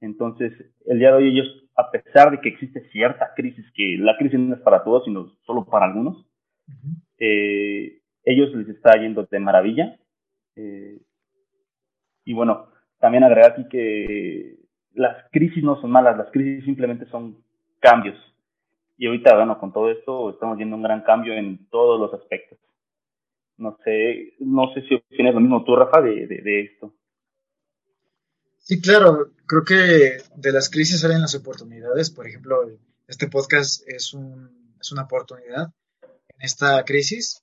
Entonces, 0.00 0.52
el 0.86 0.98
día 0.98 1.08
de 1.08 1.16
hoy 1.16 1.28
ellos, 1.28 1.48
a 1.76 1.90
pesar 1.90 2.30
de 2.30 2.40
que 2.40 2.48
existe 2.48 2.88
cierta 2.90 3.32
crisis, 3.34 3.66
que 3.74 3.96
la 3.98 4.16
crisis 4.16 4.38
no 4.38 4.54
es 4.54 4.60
para 4.62 4.84
todos, 4.84 5.04
sino 5.04 5.34
solo 5.44 5.66
para 5.66 5.86
algunos, 5.86 6.24
eh, 7.18 8.00
ellos 8.24 8.54
les 8.54 8.68
está 8.68 8.92
yendo 9.00 9.26
de 9.30 9.38
maravilla. 9.40 9.98
Eh, 10.56 11.00
y 12.24 12.32
bueno, 12.32 12.68
también 12.98 13.24
agregar 13.24 13.52
aquí 13.52 13.68
que 13.68 14.56
las 14.94 15.30
crisis 15.30 15.62
no 15.62 15.80
son 15.80 15.90
malas, 15.90 16.16
las 16.16 16.30
crisis 16.30 16.64
simplemente 16.64 17.06
son 17.06 17.42
cambios. 17.80 18.16
Y 18.96 19.06
ahorita, 19.06 19.36
bueno, 19.36 19.58
con 19.58 19.72
todo 19.72 19.90
esto 19.90 20.30
estamos 20.30 20.56
viendo 20.56 20.76
un 20.76 20.82
gran 20.82 21.02
cambio 21.02 21.34
en 21.34 21.68
todos 21.70 22.00
los 22.00 22.20
aspectos. 22.20 22.58
No 23.58 23.76
sé, 23.84 24.34
no 24.38 24.72
sé 24.72 24.82
si 24.82 25.00
tienes 25.08 25.34
lo 25.34 25.40
mismo 25.40 25.64
tú, 25.64 25.74
Rafa, 25.74 26.00
de, 26.00 26.26
de, 26.26 26.60
esto. 26.62 26.94
Sí, 28.58 28.80
claro, 28.80 29.32
creo 29.46 29.64
que 29.64 30.22
de 30.36 30.52
las 30.52 30.70
crisis 30.70 31.00
salen 31.00 31.20
las 31.20 31.34
oportunidades. 31.34 32.10
Por 32.10 32.28
ejemplo, 32.28 32.70
este 33.08 33.26
podcast 33.28 33.82
es, 33.88 34.14
un, 34.14 34.74
es 34.80 34.92
una 34.92 35.02
oportunidad 35.02 35.72
en 36.02 36.42
esta 36.42 36.84
crisis 36.84 37.42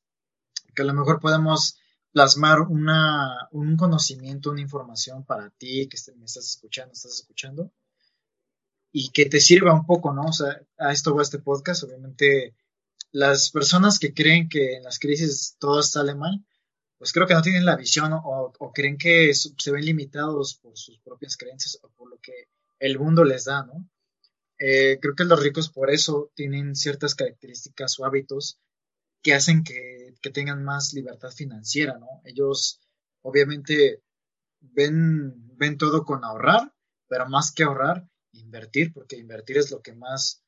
que 0.73 0.83
a 0.83 0.85
lo 0.85 0.93
mejor 0.93 1.19
podemos 1.19 1.77
plasmar 2.11 2.61
una, 2.61 3.49
un 3.51 3.75
conocimiento, 3.75 4.51
una 4.51 4.61
información 4.61 5.25
para 5.25 5.49
ti 5.49 5.89
que 5.89 5.97
me 6.17 6.25
estás 6.25 6.45
escuchando, 6.45 6.93
estás 6.93 7.19
escuchando, 7.19 7.71
y 8.91 9.09
que 9.09 9.25
te 9.25 9.41
sirva 9.41 9.73
un 9.73 9.85
poco, 9.85 10.13
¿no? 10.13 10.27
O 10.27 10.31
sea, 10.31 10.61
a 10.77 10.93
esto 10.93 11.13
va 11.13 11.23
este 11.23 11.39
podcast, 11.39 11.83
obviamente 11.83 12.55
las 13.15 13.49
personas 13.49 13.97
que 13.97 14.13
creen 14.13 14.49
que 14.49 14.73
en 14.75 14.83
las 14.83 14.99
crisis 14.99 15.55
todo 15.57 15.81
sale 15.81 16.15
mal, 16.15 16.45
pues 16.97 17.13
creo 17.13 17.25
que 17.25 17.33
no 17.33 17.41
tienen 17.41 17.63
la 17.63 17.77
visión 17.77 18.11
o, 18.11 18.51
creen 18.73 18.97
que 18.97 19.33
se 19.33 19.71
ven 19.71 19.85
limitados 19.85 20.55
por 20.55 20.77
sus 20.77 20.99
propias 20.99 21.37
creencias 21.37 21.79
o 21.81 21.89
por 21.91 22.09
lo 22.09 22.19
que 22.19 22.49
el 22.77 22.99
mundo 22.99 23.23
les 23.23 23.45
da, 23.45 23.65
¿no? 23.65 23.89
Eh, 24.59 24.99
creo 25.01 25.15
que 25.15 25.23
los 25.23 25.41
ricos 25.41 25.69
por 25.69 25.91
eso 25.91 26.29
tienen 26.35 26.75
ciertas 26.75 27.15
características 27.15 27.97
o 28.01 28.05
hábitos 28.05 28.59
que 29.21 29.33
hacen 29.33 29.63
que, 29.63 30.13
tengan 30.33 30.65
más 30.65 30.93
libertad 30.93 31.31
financiera, 31.31 31.97
¿no? 31.97 32.21
Ellos 32.25 32.81
obviamente 33.21 34.01
ven, 34.59 35.55
ven 35.55 35.77
todo 35.77 36.03
con 36.03 36.25
ahorrar, 36.25 36.73
pero 37.07 37.29
más 37.29 37.53
que 37.53 37.63
ahorrar, 37.63 38.09
invertir, 38.33 38.91
porque 38.91 39.15
invertir 39.15 39.57
es 39.59 39.71
lo 39.71 39.81
que 39.81 39.93
más, 39.93 40.43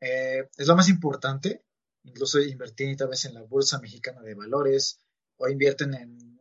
eh, 0.00 0.48
es 0.56 0.66
lo 0.66 0.74
más 0.74 0.88
importante 0.88 1.62
incluso 2.04 2.40
invertir 2.40 2.96
tal 2.96 3.08
vez 3.08 3.24
en 3.24 3.34
la 3.34 3.42
Bolsa 3.42 3.78
Mexicana 3.80 4.22
de 4.22 4.34
Valores 4.34 4.98
o 5.36 5.48
invierten 5.48 5.94
en, 5.94 6.32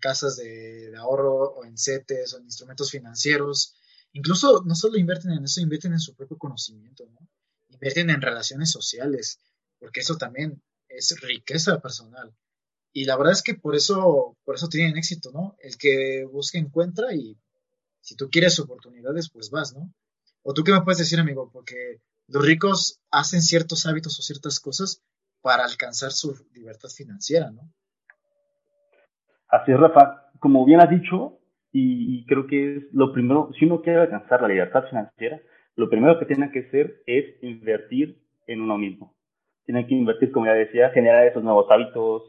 casas 0.00 0.36
de, 0.36 0.94
ahorro 0.98 1.54
o 1.54 1.64
en 1.64 1.78
CETES 1.78 2.34
o 2.34 2.38
en 2.38 2.44
instrumentos 2.44 2.90
financieros. 2.90 3.74
Incluso 4.12 4.62
no 4.66 4.74
solo 4.74 4.98
invierten 4.98 5.32
en 5.32 5.44
eso, 5.44 5.62
invierten 5.62 5.94
en 5.94 5.98
su 5.98 6.14
propio 6.14 6.36
conocimiento, 6.36 7.06
¿no? 7.10 7.26
Invierten 7.70 8.10
en 8.10 8.20
relaciones 8.20 8.70
sociales, 8.70 9.40
porque 9.78 10.00
eso 10.00 10.16
también 10.18 10.62
es 10.88 11.18
riqueza 11.22 11.80
personal. 11.80 12.34
Y 12.92 13.06
la 13.06 13.16
verdad 13.16 13.32
es 13.32 13.42
que 13.42 13.54
por 13.54 13.74
eso, 13.74 14.36
por 14.44 14.56
eso 14.56 14.68
tienen 14.68 14.98
éxito, 14.98 15.32
¿no? 15.32 15.56
El 15.58 15.78
que 15.78 16.24
busca 16.30 16.58
encuentra 16.58 17.14
y 17.14 17.38
si 18.02 18.14
tú 18.14 18.28
quieres 18.30 18.58
oportunidades, 18.58 19.30
pues 19.30 19.48
vas, 19.48 19.72
¿no? 19.74 19.90
¿O 20.42 20.52
tú 20.52 20.62
qué 20.62 20.72
me 20.72 20.82
puedes 20.82 20.98
decir, 20.98 21.18
amigo? 21.18 21.50
Porque 21.50 22.02
los 22.28 22.46
ricos 22.46 23.02
hacen 23.10 23.42
ciertos 23.42 23.86
hábitos 23.86 24.18
o 24.18 24.22
ciertas 24.22 24.60
cosas 24.60 25.02
para 25.42 25.64
alcanzar 25.64 26.10
su 26.10 26.34
libertad 26.54 26.88
financiera, 26.88 27.50
¿no? 27.50 27.62
Así 29.48 29.72
es, 29.72 29.78
Rafa. 29.78 30.30
Como 30.40 30.64
bien 30.64 30.80
has 30.80 30.90
dicho, 30.90 31.38
y, 31.70 32.24
creo 32.26 32.46
que 32.46 32.76
es 32.76 32.84
lo 32.92 33.12
primero, 33.12 33.50
si 33.58 33.66
uno 33.66 33.82
quiere 33.82 34.00
alcanzar 34.00 34.42
la 34.42 34.48
libertad 34.48 34.84
financiera, 34.88 35.40
lo 35.76 35.90
primero 35.90 36.18
que 36.18 36.26
tiene 36.26 36.50
que 36.50 36.60
hacer 36.60 37.02
es 37.06 37.42
invertir 37.42 38.22
en 38.46 38.60
uno 38.60 38.78
mismo. 38.78 39.14
Tiene 39.66 39.86
que 39.86 39.94
invertir, 39.94 40.30
como 40.32 40.46
ya 40.46 40.52
decía, 40.52 40.90
generar 40.90 41.26
esos 41.26 41.42
nuevos 41.42 41.66
hábitos, 41.70 42.22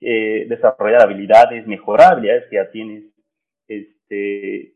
eh, 0.00 0.46
desarrollar 0.48 1.02
habilidades, 1.02 1.66
mejorar 1.66 2.14
habilidades 2.14 2.44
que 2.48 2.56
ya 2.56 2.70
tienes. 2.70 3.04
Este, 3.66 4.74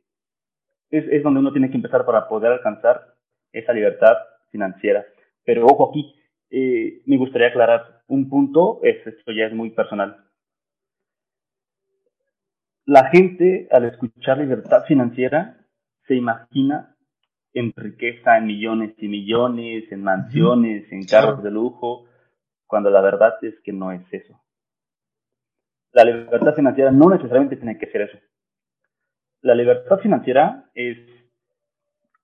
es, 0.91 1.05
es 1.11 1.23
donde 1.23 1.41
uno 1.41 1.53
tiene 1.53 1.71
que 1.71 1.77
empezar 1.77 2.05
para 2.05 2.29
poder 2.29 2.53
alcanzar 2.53 3.15
esa 3.53 3.73
libertad 3.73 4.17
financiera. 4.53 5.05
Pero 5.45 5.67
ojo 5.67 5.91
aquí, 5.91 6.15
eh, 6.51 7.03
me 7.07 7.17
gustaría 7.17 7.49
aclarar 7.49 8.03
un 8.07 8.29
punto, 8.29 8.79
esto 8.83 9.33
ya 9.33 9.47
es 9.47 9.53
muy 9.53 9.71
personal. 9.71 10.25
La 12.85 13.09
gente 13.11 13.69
al 13.71 13.87
escuchar 13.87 14.39
libertad 14.39 14.85
financiera 14.87 15.67
se 16.07 16.15
imagina 16.15 16.97
en 17.55 17.73
riqueza, 17.75 18.39
en 18.39 18.47
millones 18.47 18.95
y 18.99 19.09
millones, 19.09 19.91
en 19.91 20.03
mansiones, 20.03 20.91
en 20.93 21.05
carros 21.05 21.43
de 21.43 21.51
lujo, 21.51 22.07
cuando 22.67 22.91
la 22.91 23.01
verdad 23.01 23.35
es 23.43 23.55
que 23.63 23.73
no 23.73 23.93
es 23.93 24.03
eso. 24.13 24.41
La 25.93 26.05
libertad 26.05 26.55
financiera 26.55 26.91
no 26.91 27.11
necesariamente 27.11 27.57
tiene 27.57 27.79
que 27.79 27.91
ser 27.91 28.03
eso. 28.03 28.19
La 29.43 29.55
libertad 29.55 29.99
financiera 29.99 30.71
es 30.75 30.99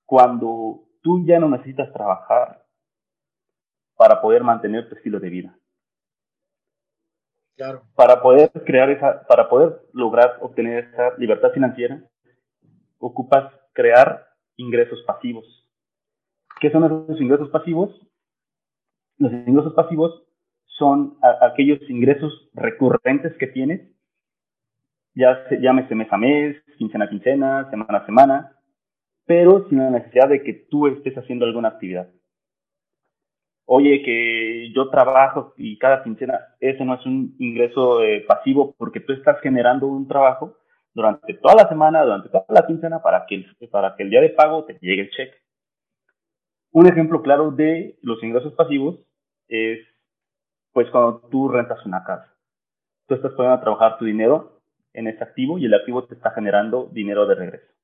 cuando 0.06 0.87
tú 1.02 1.24
ya 1.26 1.38
no 1.38 1.48
necesitas 1.48 1.92
trabajar 1.92 2.64
para 3.96 4.20
poder 4.20 4.42
mantener 4.42 4.88
tu 4.88 4.94
estilo 4.94 5.18
de 5.18 5.28
vida. 5.28 5.58
Claro. 7.56 7.82
Para 7.96 8.22
poder 8.22 8.50
crear 8.64 8.88
esa, 8.90 9.26
para 9.26 9.48
poder 9.48 9.80
lograr 9.92 10.38
obtener 10.40 10.84
esa 10.84 11.16
libertad 11.18 11.50
financiera, 11.52 12.00
ocupas 12.98 13.52
crear 13.72 14.28
ingresos 14.56 15.02
pasivos. 15.04 15.44
¿Qué 16.60 16.70
son 16.70 16.84
esos 16.84 17.20
ingresos 17.20 17.48
pasivos? 17.50 17.90
Los 19.18 19.32
ingresos 19.32 19.74
pasivos 19.74 20.24
son 20.78 21.18
aquellos 21.40 21.78
ingresos 21.90 22.48
recurrentes 22.54 23.36
que 23.38 23.48
tienes, 23.48 23.90
ya 25.14 25.48
se, 25.48 25.60
llámese 25.60 25.96
mes 25.96 26.12
a 26.12 26.16
mes, 26.16 26.56
quincena 26.76 27.06
a 27.06 27.10
quincena, 27.10 27.70
semana 27.70 27.98
a 27.98 28.06
semana, 28.06 28.57
pero 29.28 29.68
sin 29.68 29.76
la 29.76 29.90
necesidad 29.90 30.30
de 30.30 30.42
que 30.42 30.54
tú 30.54 30.86
estés 30.86 31.16
haciendo 31.18 31.44
alguna 31.44 31.68
actividad. 31.68 32.08
Oye, 33.66 34.02
que 34.02 34.72
yo 34.74 34.88
trabajo 34.88 35.52
y 35.58 35.76
cada 35.76 36.02
quincena, 36.02 36.40
eso 36.60 36.82
no 36.86 36.94
es 36.94 37.04
un 37.04 37.36
ingreso 37.38 38.02
eh, 38.02 38.24
pasivo 38.26 38.74
porque 38.78 39.00
tú 39.00 39.12
estás 39.12 39.38
generando 39.42 39.86
un 39.86 40.08
trabajo 40.08 40.56
durante 40.94 41.34
toda 41.34 41.54
la 41.56 41.68
semana, 41.68 42.02
durante 42.02 42.30
toda 42.30 42.46
la 42.48 42.66
quincena 42.66 43.02
para 43.02 43.26
que, 43.26 43.44
para 43.70 43.94
que 43.96 44.04
el 44.04 44.10
día 44.10 44.22
de 44.22 44.30
pago 44.30 44.64
te 44.64 44.78
llegue 44.80 45.02
el 45.02 45.10
cheque. 45.10 45.36
Un 46.72 46.86
ejemplo 46.86 47.20
claro 47.20 47.50
de 47.50 47.98
los 48.00 48.22
ingresos 48.22 48.54
pasivos 48.54 48.98
es 49.48 49.80
pues 50.72 50.88
cuando 50.90 51.20
tú 51.28 51.50
rentas 51.50 51.84
una 51.84 52.02
casa. 52.02 52.34
Tú 53.06 53.14
estás 53.14 53.32
poniendo 53.32 53.58
a 53.58 53.60
trabajar 53.60 53.98
tu 53.98 54.06
dinero 54.06 54.62
en 54.94 55.06
ese 55.06 55.22
activo 55.22 55.58
y 55.58 55.66
el 55.66 55.74
activo 55.74 56.04
te 56.04 56.14
está 56.14 56.30
generando 56.30 56.88
dinero 56.92 57.26
de 57.26 57.34
regreso. 57.34 57.77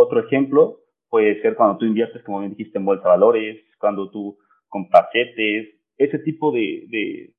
Otro 0.00 0.20
ejemplo 0.20 0.78
puede 1.08 1.42
ser 1.42 1.56
cuando 1.56 1.76
tú 1.76 1.84
inviertes, 1.84 2.22
como 2.22 2.38
bien 2.38 2.52
dijiste, 2.52 2.78
en 2.78 2.84
bolsa 2.84 3.02
de 3.02 3.08
valores, 3.08 3.64
cuando 3.80 4.08
tú 4.12 4.38
compras 4.68 5.08
CETES, 5.12 5.74
ese 5.96 6.20
tipo 6.20 6.52
de, 6.52 7.34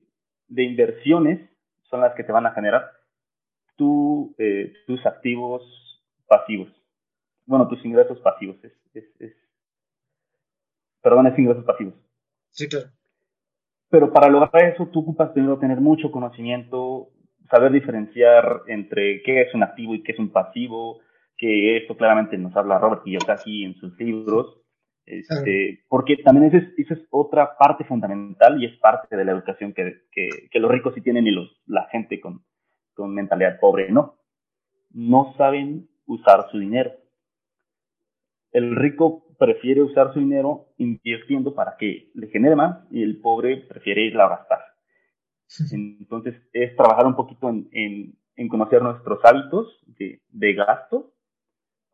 de, 0.50 0.64
inversiones 0.64 1.40
son 1.84 2.02
las 2.02 2.14
que 2.16 2.26
te 2.26 2.34
van 2.34 2.46
a 2.46 2.52
generar 2.52 2.92
tu, 3.78 4.36
eh, 4.38 4.74
tus 4.86 5.06
activos 5.06 5.64
pasivos. 6.28 6.68
Bueno, 7.46 7.66
tus 7.70 7.84
ingresos 7.86 8.20
pasivos. 8.20 8.58
Es, 8.62 8.74
es, 8.94 9.06
es, 9.22 9.34
perdón, 11.02 11.28
es 11.28 11.40
ingresos 11.40 11.64
pasivos. 11.64 11.94
Sí, 12.50 12.68
claro. 12.68 12.88
Pero 13.90 14.12
para 14.12 14.28
lograr 14.28 14.74
eso, 14.74 14.86
tú 14.88 15.00
ocupas 15.00 15.30
primero 15.30 15.60
tener 15.60 15.80
mucho 15.80 16.12
conocimiento, 16.12 17.08
saber 17.50 17.72
diferenciar 17.72 18.64
entre 18.68 19.22
qué 19.24 19.44
es 19.44 19.56
un 19.56 19.64
activo 19.64 19.96
y 19.96 20.04
qué 20.04 20.12
es 20.12 20.20
un 20.20 20.34
pasivo, 20.34 21.00
que 21.40 21.78
esto 21.78 21.96
claramente 21.96 22.38
nos 22.38 22.56
habla 22.56 22.80
Robert 22.80 23.02
Kiyosaki 23.04 23.64
en 23.64 23.76
sus 23.76 23.98
libros, 23.98 24.62
este, 25.06 25.86
porque 25.88 26.18
también 26.18 26.54
esa 26.54 26.58
es, 26.58 26.92
es, 26.92 27.00
otra 27.10 27.58
parte 27.58 27.86
fundamental 27.86 28.62
y 28.62 28.66
es 28.66 28.78
parte 28.78 29.16
de 29.16 29.24
la 29.24 29.32
educación 29.32 29.74
que, 29.74 30.02
que, 30.12 30.60
los 30.60 30.70
ricos 30.70 30.94
sí 30.94 31.02
tienen 31.02 31.26
y 31.26 31.32
los, 31.32 31.50
la 31.66 31.88
gente 31.88 32.20
con, 32.20 32.44
con 32.94 33.16
mentalidad 33.16 33.60
pobre 33.60 33.90
no. 33.90 34.20
No 34.92 35.34
saben 35.38 35.90
usar 36.06 36.48
su 36.52 36.60
dinero. 36.60 36.92
El 38.52 38.76
rico 38.76 39.26
prefiere 39.40 39.82
usar 39.82 40.14
su 40.14 40.20
dinero 40.20 40.68
invirtiendo 40.78 41.56
para 41.56 41.78
que 41.78 42.12
le 42.14 42.28
genere 42.28 42.56
más 42.56 42.86
y 42.92 43.02
el 43.02 43.22
pobre 43.22 43.58
prefiere 43.58 44.02
irla 44.02 44.26
a 44.26 44.30
gastar. 44.30 44.60
Entonces 45.72 46.36
es 46.52 46.76
trabajar 46.76 47.08
un 47.08 47.16
poquito 47.16 47.50
en, 47.50 47.70
en, 47.72 48.16
en 48.36 48.48
conocer 48.50 48.82
nuestros 48.82 49.24
hábitos 49.24 49.80
de, 49.88 50.22
de 50.28 50.54
gasto 50.54 51.14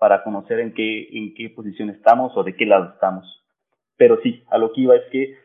para 0.05 0.23
conocer 0.23 0.59
en 0.59 0.71
qué, 0.71 1.07
en 1.17 1.33
qué 1.33 1.49
posición 1.49 1.89
estamos 1.89 2.31
o 2.37 2.43
de 2.43 2.55
qué 2.55 2.67
lado 2.67 2.91
estamos. 2.93 3.25
Pero 3.97 4.19
sí, 4.21 4.43
a 4.51 4.59
lo 4.59 4.71
que 4.71 4.81
iba 4.81 4.95
es 4.95 5.01
que 5.11 5.35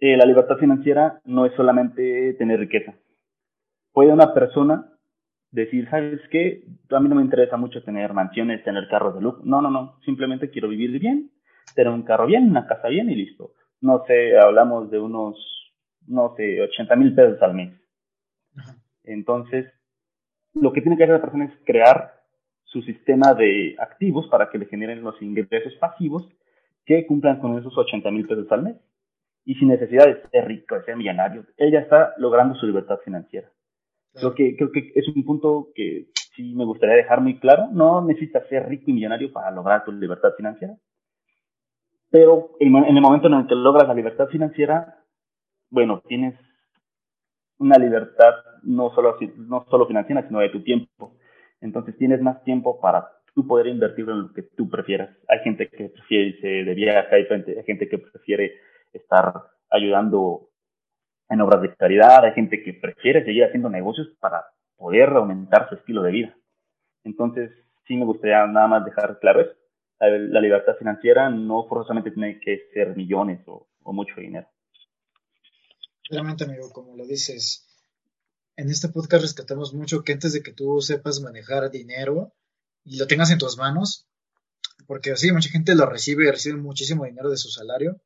eh, 0.00 0.16
la 0.16 0.24
libertad 0.24 0.56
financiera 0.56 1.20
no 1.26 1.44
es 1.44 1.52
solamente 1.54 2.32
tener 2.38 2.58
riqueza. 2.58 2.94
Puede 3.92 4.10
una 4.10 4.32
persona 4.32 4.90
decir, 5.50 5.86
¿sabes 5.90 6.18
qué? 6.30 6.64
A 6.88 6.98
mí 6.98 7.10
no 7.10 7.16
me 7.16 7.20
interesa 7.20 7.58
mucho 7.58 7.84
tener 7.84 8.14
mansiones, 8.14 8.64
tener 8.64 8.88
carros 8.88 9.16
de 9.16 9.20
lujo. 9.20 9.42
No, 9.44 9.60
no, 9.60 9.70
no. 9.70 10.00
Simplemente 10.06 10.48
quiero 10.48 10.68
vivir 10.68 10.98
bien, 10.98 11.30
tener 11.74 11.92
un 11.92 12.04
carro 12.04 12.24
bien, 12.24 12.48
una 12.48 12.66
casa 12.66 12.88
bien 12.88 13.10
y 13.10 13.16
listo. 13.16 13.52
No 13.82 14.02
sé, 14.06 14.38
hablamos 14.38 14.90
de 14.90 14.98
unos, 14.98 15.36
no 16.06 16.34
sé, 16.38 16.62
80 16.62 16.96
mil 16.96 17.14
pesos 17.14 17.42
al 17.42 17.52
mes. 17.52 17.78
Entonces, 19.04 19.66
lo 20.54 20.72
que 20.72 20.80
tiene 20.80 20.96
que 20.96 21.02
hacer 21.02 21.16
la 21.16 21.20
persona 21.20 21.44
es 21.44 21.52
crear 21.66 22.17
su 22.68 22.82
sistema 22.82 23.34
de 23.34 23.76
activos 23.78 24.28
para 24.28 24.50
que 24.50 24.58
le 24.58 24.66
generen 24.66 25.02
los 25.02 25.20
ingresos 25.22 25.74
pasivos 25.76 26.28
que 26.84 27.06
cumplan 27.06 27.40
con 27.40 27.58
esos 27.58 27.76
80 27.76 28.10
mil 28.10 28.26
pesos 28.26 28.50
al 28.50 28.62
mes. 28.62 28.76
Y 29.44 29.54
sin 29.54 29.68
necesidad 29.68 30.06
de 30.06 30.20
ser 30.30 30.46
rico, 30.46 30.74
de 30.74 30.84
ser 30.84 30.96
millonario, 30.96 31.46
ella 31.56 31.80
está 31.80 32.14
logrando 32.18 32.54
su 32.54 32.66
libertad 32.66 32.98
financiera. 33.02 33.50
Lo 34.22 34.34
que 34.34 34.56
creo 34.56 34.70
que 34.70 34.92
es 34.94 35.08
un 35.08 35.24
punto 35.24 35.68
que 35.74 36.08
sí 36.36 36.54
me 36.54 36.64
gustaría 36.64 36.96
dejar 36.96 37.22
muy 37.22 37.38
claro. 37.38 37.68
No 37.72 38.04
necesitas 38.04 38.46
ser 38.48 38.68
rico 38.68 38.84
y 38.88 38.92
millonario 38.92 39.32
para 39.32 39.50
lograr 39.50 39.84
tu 39.84 39.92
libertad 39.92 40.30
financiera. 40.36 40.76
Pero 42.10 42.50
en 42.60 42.74
el 42.74 43.00
momento 43.00 43.28
en 43.28 43.34
el 43.34 43.46
que 43.46 43.54
logras 43.54 43.88
la 43.88 43.94
libertad 43.94 44.28
financiera, 44.28 44.98
bueno, 45.70 46.02
tienes 46.06 46.34
una 47.58 47.76
libertad 47.76 48.34
no 48.62 48.94
solo, 48.94 49.16
no 49.36 49.66
solo 49.70 49.86
financiera, 49.86 50.26
sino 50.26 50.40
de 50.40 50.48
tu 50.50 50.62
tiempo. 50.62 51.17
Entonces 51.60 51.96
tienes 51.96 52.20
más 52.20 52.42
tiempo 52.44 52.80
para 52.80 53.08
tú 53.34 53.46
poder 53.46 53.66
invertir 53.66 54.08
en 54.08 54.22
lo 54.22 54.32
que 54.32 54.42
tú 54.42 54.68
prefieras. 54.68 55.16
Hay 55.28 55.40
gente 55.40 55.68
que 55.68 55.88
prefiere 55.88 56.28
irse 56.28 56.46
de 56.46 56.74
viaje, 56.74 57.14
hay 57.14 57.26
gente 57.64 57.88
que 57.88 57.98
prefiere 57.98 58.60
estar 58.92 59.32
ayudando 59.70 60.48
en 61.28 61.40
obras 61.40 61.62
de 61.62 61.74
caridad, 61.74 62.24
hay 62.24 62.32
gente 62.32 62.62
que 62.62 62.74
prefiere 62.74 63.24
seguir 63.24 63.44
haciendo 63.44 63.68
negocios 63.68 64.08
para 64.20 64.44
poder 64.76 65.10
aumentar 65.10 65.68
su 65.68 65.74
estilo 65.74 66.02
de 66.02 66.12
vida. 66.12 66.36
Entonces, 67.04 67.50
sí 67.86 67.96
me 67.96 68.04
gustaría 68.04 68.46
nada 68.46 68.66
más 68.68 68.84
dejar 68.84 69.18
claro 69.18 69.40
eso. 69.40 69.52
La, 70.00 70.40
libertad 70.40 70.76
financiera 70.78 71.28
no 71.28 71.66
forzosamente 71.66 72.12
tiene 72.12 72.38
que 72.38 72.68
ser 72.72 72.96
millones 72.96 73.40
o, 73.46 73.66
mucho 73.92 74.20
dinero. 74.20 74.46
Realmente, 76.10 76.44
amigo, 76.44 76.70
como 76.72 76.94
lo 76.94 77.04
dices, 77.06 77.67
en 78.58 78.70
este 78.70 78.88
podcast 78.88 79.22
rescatamos 79.22 79.72
mucho 79.72 80.02
que 80.02 80.12
antes 80.12 80.32
de 80.32 80.42
que 80.42 80.52
tú 80.52 80.80
sepas 80.80 81.20
manejar 81.20 81.70
dinero 81.70 82.34
y 82.82 82.98
lo 82.98 83.06
tengas 83.06 83.30
en 83.30 83.38
tus 83.38 83.56
manos, 83.56 84.08
porque 84.88 85.16
sí, 85.16 85.30
mucha 85.30 85.48
gente 85.48 85.76
lo 85.76 85.86
recibe, 85.86 86.30
recibe 86.32 86.56
muchísimo 86.56 87.04
dinero 87.04 87.30
de 87.30 87.36
su 87.36 87.50
salario, 87.50 88.00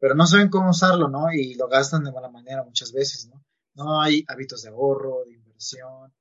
pero 0.00 0.16
no 0.16 0.26
saben 0.26 0.48
cómo 0.48 0.70
usarlo, 0.70 1.08
¿no? 1.08 1.32
Y 1.32 1.54
lo 1.54 1.68
gastan 1.68 2.02
de 2.02 2.10
mala 2.10 2.28
manera 2.28 2.64
muchas 2.64 2.90
veces, 2.90 3.28
¿no? 3.28 3.44
No 3.74 4.00
hay 4.00 4.24
hábitos 4.26 4.62
de 4.62 4.70
ahorro, 4.70 5.22
de 5.26 5.34
inversión, 5.34 6.12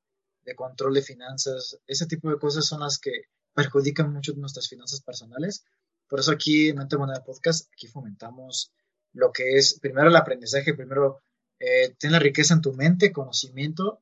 de 0.44 0.54
control 0.54 0.94
de 0.94 1.02
finanzas. 1.02 1.80
Ese 1.88 2.06
tipo 2.06 2.30
de 2.30 2.38
cosas 2.38 2.68
son 2.68 2.82
las 2.82 3.00
que 3.00 3.24
perjudican 3.56 4.14
mucho 4.14 4.34
nuestras 4.36 4.70
finanzas 4.70 5.02
personales. 5.02 5.66
Por 6.08 6.20
eso 6.20 6.32
aquí 6.32 6.70
en 6.70 6.78
Mente 6.78 6.96
Moneda 6.96 7.24
Podcast, 7.24 7.72
aquí 7.74 7.88
fomentamos 7.88 8.72
lo 9.14 9.32
que 9.32 9.58
es 9.58 9.80
primero 9.80 10.10
el 10.10 10.16
aprendizaje, 10.16 10.76
primero 10.76 11.24
eh, 11.66 11.96
ten 11.98 12.12
la 12.12 12.20
riqueza 12.20 12.54
en 12.54 12.62
tu 12.62 12.74
mente, 12.74 13.14
conocimiento, 13.14 14.02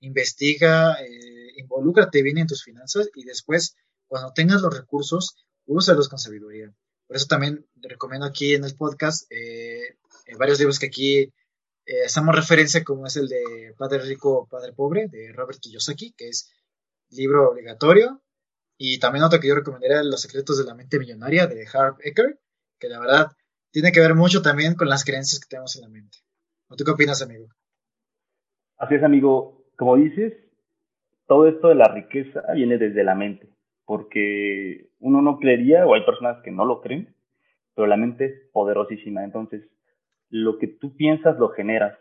investiga, 0.00 0.94
eh, 1.02 1.52
involúcrate 1.56 2.22
bien 2.22 2.38
en 2.38 2.46
tus 2.46 2.62
finanzas 2.62 3.08
y 3.14 3.24
después, 3.24 3.74
cuando 4.06 4.32
tengas 4.32 4.62
los 4.62 4.76
recursos, 4.76 5.36
úsalos 5.66 6.08
con 6.08 6.18
sabiduría. 6.18 6.72
Por 7.06 7.16
eso 7.16 7.26
también 7.26 7.66
recomiendo 7.74 8.26
aquí 8.26 8.54
en 8.54 8.64
el 8.64 8.76
podcast 8.76 9.26
eh, 9.30 9.96
varios 10.38 10.60
libros 10.60 10.78
que 10.78 10.86
aquí 10.86 11.32
eh, 11.86 12.04
hacemos 12.06 12.36
referencia, 12.36 12.84
como 12.84 13.06
es 13.06 13.16
el 13.16 13.28
de 13.28 13.74
Padre 13.76 13.98
Rico, 13.98 14.46
Padre 14.48 14.72
Pobre, 14.72 15.08
de 15.08 15.32
Robert 15.32 15.58
Kiyosaki, 15.60 16.12
que 16.12 16.28
es 16.28 16.50
libro 17.10 17.50
obligatorio. 17.50 18.22
Y 18.78 18.98
también 18.98 19.24
otro 19.24 19.40
que 19.40 19.48
yo 19.48 19.54
recomendaría, 19.54 20.02
Los 20.02 20.22
secretos 20.22 20.58
de 20.58 20.64
la 20.64 20.74
mente 20.74 20.98
millonaria, 20.98 21.46
de 21.46 21.66
Harv 21.72 21.96
Eker, 22.00 22.40
que 22.78 22.88
la 22.88 23.00
verdad 23.00 23.32
tiene 23.70 23.92
que 23.92 24.00
ver 24.00 24.14
mucho 24.14 24.42
también 24.42 24.74
con 24.74 24.88
las 24.88 25.04
creencias 25.04 25.40
que 25.40 25.48
tenemos 25.48 25.74
en 25.76 25.82
la 25.82 25.88
mente. 25.88 26.18
¿Tú 26.76 26.84
qué 26.84 26.90
opinas, 26.90 27.22
amigo? 27.22 27.46
Así 28.78 28.94
es, 28.94 29.02
amigo. 29.02 29.64
Como 29.76 29.96
dices, 29.96 30.32
todo 31.26 31.48
esto 31.48 31.68
de 31.68 31.74
la 31.74 31.88
riqueza 31.88 32.42
viene 32.54 32.78
desde 32.78 33.04
la 33.04 33.14
mente 33.14 33.52
porque 33.92 34.88
uno 35.00 35.22
no 35.22 35.38
creería, 35.38 35.86
o 35.86 35.94
hay 35.94 36.04
personas 36.04 36.42
que 36.42 36.50
no 36.50 36.64
lo 36.64 36.80
creen, 36.80 37.14
pero 37.74 37.86
la 37.86 37.98
mente 37.98 38.24
es 38.24 38.32
poderosísima. 38.52 39.22
Entonces, 39.24 39.68
lo 40.30 40.58
que 40.58 40.66
tú 40.66 40.96
piensas 40.96 41.38
lo 41.38 41.50
generas. 41.50 41.98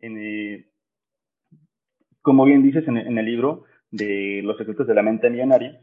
En 0.00 0.66
como 2.22 2.46
bien 2.46 2.62
dices 2.62 2.88
en, 2.88 2.96
el 2.96 3.24
libro 3.26 3.64
de 3.90 4.40
Los 4.44 4.56
secretos 4.56 4.86
de 4.86 4.94
la 4.94 5.02
mente 5.02 5.28
millonaria, 5.28 5.78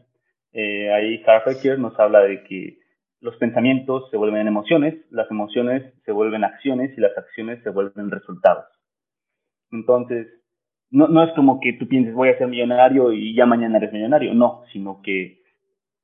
eh, 0.53 0.91
ahí 0.91 1.23
Harper 1.23 1.77
nos 1.77 1.99
habla 1.99 2.21
de 2.21 2.43
que 2.45 2.79
los 3.21 3.35
pensamientos 3.37 4.09
se 4.09 4.17
vuelven 4.17 4.47
emociones, 4.47 4.95
las 5.11 5.29
emociones 5.29 5.93
se 6.05 6.11
vuelven 6.11 6.43
acciones 6.43 6.97
y 6.97 7.01
las 7.01 7.15
acciones 7.17 7.61
se 7.63 7.69
vuelven 7.69 8.11
resultados. 8.11 8.65
Entonces, 9.71 10.27
no, 10.89 11.07
no 11.07 11.23
es 11.23 11.31
como 11.33 11.59
que 11.59 11.73
tú 11.73 11.87
pienses 11.87 12.13
voy 12.13 12.29
a 12.29 12.37
ser 12.37 12.47
millonario 12.47 13.13
y 13.13 13.33
ya 13.35 13.45
mañana 13.45 13.77
eres 13.77 13.93
millonario, 13.93 14.33
no, 14.33 14.63
sino 14.73 15.01
que 15.01 15.41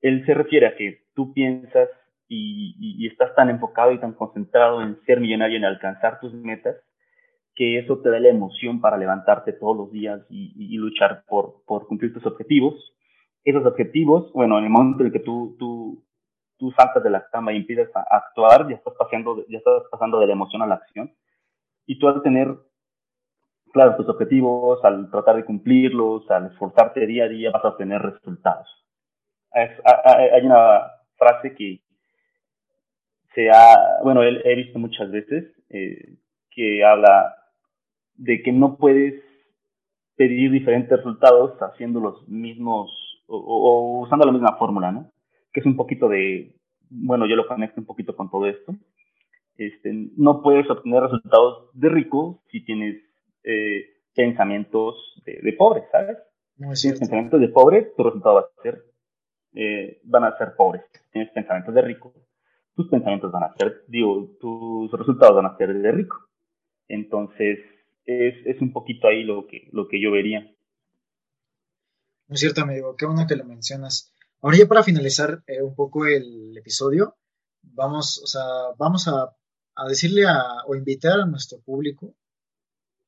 él 0.01 0.25
se 0.25 0.33
refiere 0.33 0.67
a 0.67 0.75
que 0.75 1.05
tú 1.15 1.33
piensas 1.33 1.89
y, 2.29 3.07
estás 3.07 3.33
tan 3.35 3.49
enfocado 3.49 3.91
y 3.91 3.99
tan 3.99 4.13
concentrado 4.13 4.81
en 4.81 4.99
ser 5.05 5.19
millonario, 5.19 5.57
en 5.57 5.65
alcanzar 5.65 6.19
tus 6.19 6.33
metas, 6.33 6.75
que 7.55 7.79
eso 7.79 7.99
te 7.99 8.09
da 8.09 8.19
la 8.19 8.29
emoción 8.29 8.81
para 8.81 8.97
levantarte 8.97 9.53
todos 9.53 9.75
los 9.75 9.91
días 9.91 10.21
y, 10.29 10.77
luchar 10.77 11.23
por, 11.27 11.63
por, 11.65 11.87
cumplir 11.87 12.13
tus 12.13 12.25
objetivos. 12.25 12.75
Esos 13.43 13.65
objetivos, 13.65 14.31
bueno, 14.33 14.59
en 14.59 14.65
el 14.65 14.69
momento 14.69 15.01
en 15.01 15.07
el 15.07 15.13
que 15.13 15.19
tú, 15.19 16.03
tú 16.57 16.71
saltas 16.71 17.03
de 17.03 17.09
la 17.09 17.27
cama 17.29 17.53
y 17.53 17.57
empiezas 17.57 17.89
a 17.95 18.01
actuar, 18.17 18.67
ya 18.67 18.75
estás, 18.75 18.93
pasando, 18.97 19.45
ya 19.47 19.57
estás 19.57 19.83
pasando 19.91 20.19
de 20.19 20.27
la 20.27 20.33
emoción 20.33 20.61
a 20.61 20.67
la 20.67 20.75
acción. 20.75 21.13
Y 21.85 21.99
tú 21.99 22.07
al 22.07 22.21
tener 22.21 22.55
claro, 23.71 23.95
tus 23.95 24.09
objetivos, 24.09 24.83
al 24.83 25.09
tratar 25.11 25.35
de 25.35 25.45
cumplirlos, 25.45 26.29
al 26.31 26.47
esforzarte 26.47 27.05
día 27.05 27.25
a 27.25 27.29
día, 27.29 27.51
vas 27.51 27.63
a 27.63 27.69
obtener 27.69 28.01
resultados. 28.01 28.67
hay 29.51 30.45
una 30.45 30.81
frase 31.15 31.53
que 31.55 31.81
se 33.33 33.49
ha, 33.49 34.01
bueno, 34.03 34.23
he 34.23 34.55
visto 34.55 34.79
muchas 34.79 35.11
veces, 35.11 35.45
eh, 35.69 36.15
que 36.49 36.83
habla 36.83 37.35
de 38.15 38.41
que 38.41 38.51
no 38.51 38.77
puedes 38.77 39.21
pedir 40.15 40.49
diferentes 40.51 40.97
resultados 40.97 41.55
haciendo 41.61 41.99
los 41.99 42.27
mismos 42.27 42.89
o, 43.27 44.01
usando 44.01 44.25
la 44.25 44.31
misma 44.31 44.57
fórmula, 44.57 44.91
¿no? 44.91 45.11
Que 45.57 45.61
es 45.61 45.65
un 45.65 45.75
poquito 45.75 46.07
de, 46.07 46.55
bueno, 46.91 47.25
yo 47.27 47.35
lo 47.35 47.47
conecto 47.47 47.81
un 47.81 47.87
poquito 47.87 48.15
con 48.15 48.29
todo 48.29 48.45
esto. 48.45 48.75
Este, 49.57 49.91
no 50.15 50.43
puedes 50.43 50.69
obtener 50.69 51.01
resultados 51.01 51.71
de 51.73 51.89
rico 51.89 52.43
si 52.51 52.63
tienes 52.63 53.01
eh, 53.43 53.85
pensamientos 54.13 55.19
de, 55.25 55.51
pobres, 55.53 55.85
¿sabes? 55.91 56.19
si 56.73 56.83
tienes 56.83 56.99
pensamientos 56.99 57.41
de 57.41 57.49
pobre, 57.49 57.91
tu 57.97 58.03
resultado 58.03 58.35
va 58.35 58.41
a 58.41 58.61
ser, 58.61 58.83
eh, 59.55 59.99
van 60.03 60.25
a 60.25 60.37
ser 60.37 60.53
pobres. 60.55 60.83
Si 60.93 61.11
tienes 61.13 61.31
pensamientos 61.31 61.73
de 61.73 61.81
rico, 61.81 62.13
tus 62.75 62.87
pensamientos 62.87 63.31
van 63.31 63.45
a 63.45 63.55
ser, 63.55 63.83
digo, 63.87 64.37
tus 64.39 64.91
resultados 64.91 65.37
van 65.37 65.47
a 65.47 65.57
ser 65.57 65.73
de 65.73 65.91
rico. 65.91 66.17
Entonces, 66.87 67.57
es, 68.05 68.45
es 68.45 68.61
un 68.61 68.71
poquito 68.71 69.07
ahí 69.07 69.23
lo 69.23 69.47
que, 69.47 69.69
lo 69.71 69.87
que 69.87 69.99
yo 69.99 70.11
vería. 70.11 70.53
Muy 72.27 72.37
cierto, 72.37 72.61
amigo, 72.61 72.95
qué 72.95 73.07
bueno 73.07 73.25
que 73.27 73.35
lo 73.35 73.45
mencionas. 73.45 74.13
Ahora 74.41 74.57
ya 74.57 74.67
para 74.67 74.83
finalizar 74.83 75.43
eh, 75.47 75.61
un 75.61 75.75
poco 75.75 76.05
el 76.05 76.57
episodio, 76.57 77.17
vamos, 77.61 78.19
o 78.23 78.27
sea, 78.27 78.43
vamos 78.77 79.07
a, 79.07 79.35
a 79.75 79.87
decirle 79.87 80.25
a, 80.27 80.63
o 80.65 80.75
invitar 80.75 81.19
a 81.19 81.25
nuestro 81.25 81.59
público 81.61 82.15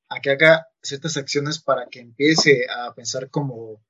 a 0.09 0.19
que 0.21 0.31
haga 0.31 0.67
ciertas 0.81 1.17
acciones 1.17 1.59
para 1.59 1.87
que 1.87 1.99
empiece 1.99 2.65
a 2.69 2.93
pensar 2.93 3.29
como 3.29 3.81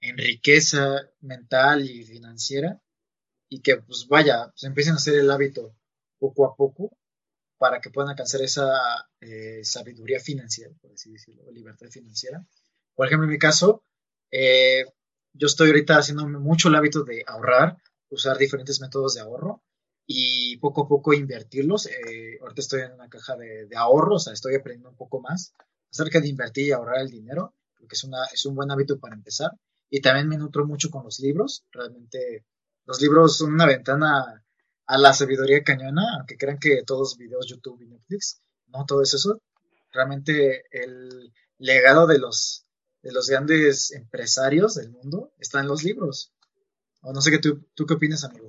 en 0.00 0.16
riqueza 0.18 1.08
mental 1.20 1.84
y 1.88 2.04
financiera 2.04 2.80
y 3.48 3.60
que 3.60 3.76
pues 3.76 4.06
vaya, 4.08 4.48
pues 4.50 4.64
empiecen 4.64 4.94
a 4.94 4.96
hacer 4.96 5.16
el 5.16 5.30
hábito 5.30 5.74
poco 6.18 6.46
a 6.46 6.56
poco 6.56 6.96
para 7.58 7.80
que 7.80 7.90
puedan 7.90 8.10
alcanzar 8.10 8.40
esa 8.42 8.70
eh, 9.20 9.60
sabiduría 9.62 10.18
financiera, 10.18 10.72
por 10.80 10.92
así 10.92 11.12
decirlo, 11.12 11.50
libertad 11.52 11.88
financiera. 11.88 12.44
Por 12.94 13.06
ejemplo, 13.06 13.26
en 13.26 13.32
mi 13.32 13.38
caso, 13.38 13.84
eh, 14.30 14.84
yo 15.32 15.46
estoy 15.46 15.68
ahorita 15.68 15.98
haciendo 15.98 16.26
mucho 16.28 16.68
el 16.68 16.74
hábito 16.74 17.04
de 17.04 17.24
ahorrar, 17.26 17.76
usar 18.10 18.38
diferentes 18.38 18.80
métodos 18.80 19.14
de 19.14 19.20
ahorro 19.20 19.62
y 20.06 20.56
poco 20.58 20.82
a 20.84 20.88
poco 20.88 21.12
invertirlos. 21.12 21.86
Eh, 21.86 22.38
ahorita 22.40 22.60
estoy 22.60 22.80
en 22.82 22.92
una 22.92 23.08
caja 23.08 23.36
de, 23.36 23.66
de 23.66 23.76
ahorro, 23.76 24.16
o 24.16 24.18
sea, 24.18 24.32
estoy 24.32 24.54
aprendiendo 24.54 24.90
un 24.90 24.96
poco 24.96 25.20
más 25.20 25.54
acerca 25.90 26.20
de 26.20 26.28
invertir 26.28 26.68
y 26.68 26.72
ahorrar 26.72 27.00
el 27.00 27.10
dinero, 27.10 27.54
porque 27.78 27.94
es, 27.94 28.04
una, 28.04 28.24
es 28.32 28.44
un 28.46 28.54
buen 28.54 28.70
hábito 28.70 28.98
para 28.98 29.14
empezar. 29.14 29.50
Y 29.88 30.00
también 30.00 30.28
me 30.28 30.38
nutro 30.38 30.66
mucho 30.66 30.90
con 30.90 31.04
los 31.04 31.18
libros. 31.20 31.64
Realmente 31.72 32.44
los 32.84 33.00
libros 33.00 33.38
son 33.38 33.54
una 33.54 33.66
ventana 33.66 34.44
a 34.86 34.98
la 34.98 35.12
sabiduría 35.12 35.62
cañona, 35.62 36.02
aunque 36.16 36.36
crean 36.36 36.58
que 36.58 36.82
todos 36.84 37.16
videos 37.16 37.46
YouTube 37.48 37.80
y 37.82 37.86
Netflix, 37.86 38.40
no 38.68 38.84
todo 38.86 39.02
es 39.02 39.14
eso. 39.14 39.40
Realmente 39.92 40.64
el 40.70 41.32
legado 41.58 42.06
de 42.06 42.18
los, 42.18 42.66
de 43.02 43.12
los 43.12 43.28
grandes 43.28 43.92
empresarios 43.92 44.74
del 44.74 44.90
mundo 44.90 45.30
está 45.38 45.60
en 45.60 45.68
los 45.68 45.84
libros. 45.84 46.34
O 47.02 47.12
no 47.12 47.20
sé 47.20 47.30
qué 47.30 47.38
tú, 47.38 47.66
tú 47.74 47.86
qué 47.86 47.94
opinas, 47.94 48.24
amigo. 48.24 48.48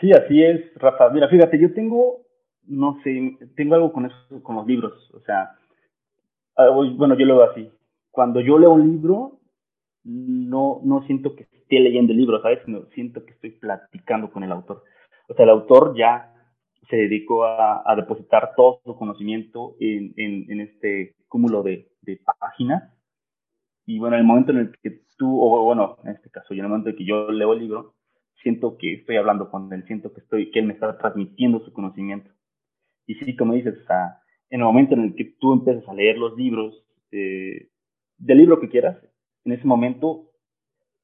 Sí, 0.00 0.12
así 0.12 0.42
es, 0.42 0.72
Rafa. 0.76 1.10
Mira, 1.10 1.28
fíjate, 1.28 1.58
yo 1.58 1.72
tengo, 1.74 2.26
no 2.64 3.00
sé, 3.02 3.36
tengo 3.56 3.74
algo 3.74 3.92
con 3.92 4.06
eso, 4.06 4.42
con 4.42 4.56
los 4.56 4.66
libros. 4.66 5.10
O 5.14 5.20
sea, 5.20 5.58
bueno, 6.96 7.16
yo 7.18 7.26
lo 7.26 7.38
veo 7.38 7.50
así. 7.50 7.70
Cuando 8.10 8.40
yo 8.40 8.58
leo 8.58 8.72
un 8.72 8.92
libro, 8.92 9.40
no, 10.04 10.80
no 10.84 11.04
siento 11.06 11.34
que 11.34 11.44
esté 11.44 11.80
leyendo 11.80 12.12
el 12.12 12.18
libro, 12.18 12.40
¿sabes? 12.42 12.60
Sino 12.64 12.86
siento 12.94 13.24
que 13.24 13.32
estoy 13.32 13.50
platicando 13.52 14.30
con 14.30 14.44
el 14.44 14.52
autor. 14.52 14.84
O 15.28 15.34
sea, 15.34 15.44
el 15.44 15.50
autor 15.50 15.94
ya 15.96 16.34
se 16.88 16.96
dedicó 16.96 17.44
a, 17.44 17.94
depositar 17.96 18.52
todo 18.56 18.80
su 18.84 18.96
conocimiento 18.96 19.74
en, 19.78 20.14
en, 20.16 20.60
este 20.60 21.16
cúmulo 21.28 21.62
de, 21.62 21.90
páginas. 22.40 22.94
Y 23.88 23.98
bueno, 23.98 24.16
en 24.16 24.20
el 24.20 24.26
momento 24.26 24.52
en 24.52 24.58
el 24.58 24.78
que 24.82 25.00
tú, 25.16 25.42
o 25.42 25.64
bueno, 25.64 25.96
en 26.04 26.10
este 26.10 26.28
caso, 26.28 26.52
yo 26.52 26.60
en 26.60 26.66
el 26.66 26.68
momento 26.68 26.90
en 26.90 26.96
que 26.96 27.06
yo 27.06 27.30
leo 27.30 27.54
el 27.54 27.60
libro, 27.60 27.94
siento 28.42 28.76
que 28.76 28.92
estoy 28.92 29.16
hablando 29.16 29.50
con 29.50 29.72
él, 29.72 29.82
siento 29.86 30.12
que, 30.12 30.20
estoy, 30.20 30.50
que 30.50 30.58
él 30.58 30.66
me 30.66 30.74
está 30.74 30.98
transmitiendo 30.98 31.64
su 31.64 31.72
conocimiento. 31.72 32.30
Y 33.06 33.14
sí, 33.14 33.34
como 33.34 33.54
dices, 33.54 33.78
o 33.82 33.86
sea, 33.86 34.20
en 34.50 34.60
el 34.60 34.66
momento 34.66 34.92
en 34.92 35.04
el 35.04 35.14
que 35.14 35.24
tú 35.40 35.54
empiezas 35.54 35.88
a 35.88 35.94
leer 35.94 36.18
los 36.18 36.36
libros, 36.36 36.84
eh, 37.12 37.70
del 38.18 38.36
libro 38.36 38.60
que 38.60 38.68
quieras, 38.68 38.98
en 39.46 39.52
ese 39.52 39.66
momento, 39.66 40.32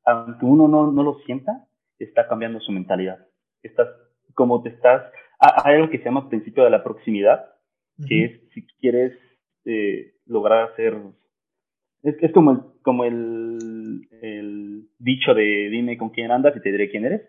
aunque 0.05 0.45
uno 0.45 0.69
no, 0.69 0.93
no 0.93 1.03
lo 1.03 1.15
sienta, 1.21 1.67
está 1.99 2.29
cambiando 2.29 2.61
su 2.61 2.71
mentalidad. 2.71 3.27
Estás, 3.63 3.89
como 4.35 4.63
te 4.63 4.69
estás, 4.69 5.11
hay 5.39 5.77
algo 5.77 5.89
que 5.89 5.97
se 5.97 6.05
llama 6.05 6.29
principio 6.29 6.65
de 6.65 6.71
la 6.71 6.85
proximidad, 6.85 7.47
que 8.07 8.25
es 8.27 8.41
si 8.53 8.67
quieres 8.79 9.17
eh, 9.65 10.13
lograr 10.27 10.71
hacer, 10.71 11.01
es, 12.05 12.23
es 12.23 12.33
como, 12.33 12.53
el, 12.53 12.59
como 12.83 13.05
el, 13.05 14.09
el, 14.23 14.89
dicho 14.99 15.35
de 15.35 15.69
dime 15.71 15.99
con 15.99 16.11
quién 16.11 16.31
andas 16.31 16.55
y 16.57 16.61
te 16.61 16.71
diré 16.71 16.91
quién 16.91 17.05
eres. 17.05 17.23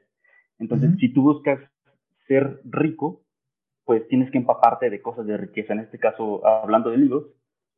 Entonces, 0.60 0.92
si 1.00 1.14
tú 1.14 1.24
buscas 1.24 1.60
ser 2.28 2.60
rico, 2.66 3.22
pues 3.86 4.08
tienes 4.08 4.32
que 4.32 4.38
empaparte 4.38 4.90
de 4.90 5.02
cosas 5.02 5.26
de 5.26 5.38
riqueza. 5.38 5.74
En 5.74 5.80
este 5.80 5.98
caso, 5.98 6.46
hablando 6.46 6.92
de 6.92 6.98
libros, 6.98 7.26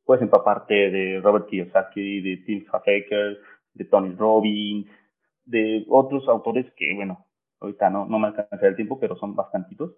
puedes 0.04 0.22
empaparte 0.22 0.74
de 0.74 1.20
Robert 1.20 1.46
Kiyosaki, 1.48 2.20
de 2.20 2.36
Tim 2.38 2.64
Hacker, 2.66 3.38
de 3.74 3.84
Tony 3.84 4.14
Robbins, 4.14 4.88
de 5.44 5.84
otros 5.88 6.28
autores 6.28 6.66
que, 6.76 6.94
bueno, 6.94 7.26
ahorita 7.60 7.90
no, 7.90 8.06
no 8.06 8.18
me 8.18 8.28
alcanza 8.28 8.66
el 8.66 8.76
tiempo, 8.76 8.98
pero 8.98 9.16
son 9.16 9.34
bastantitos. 9.34 9.96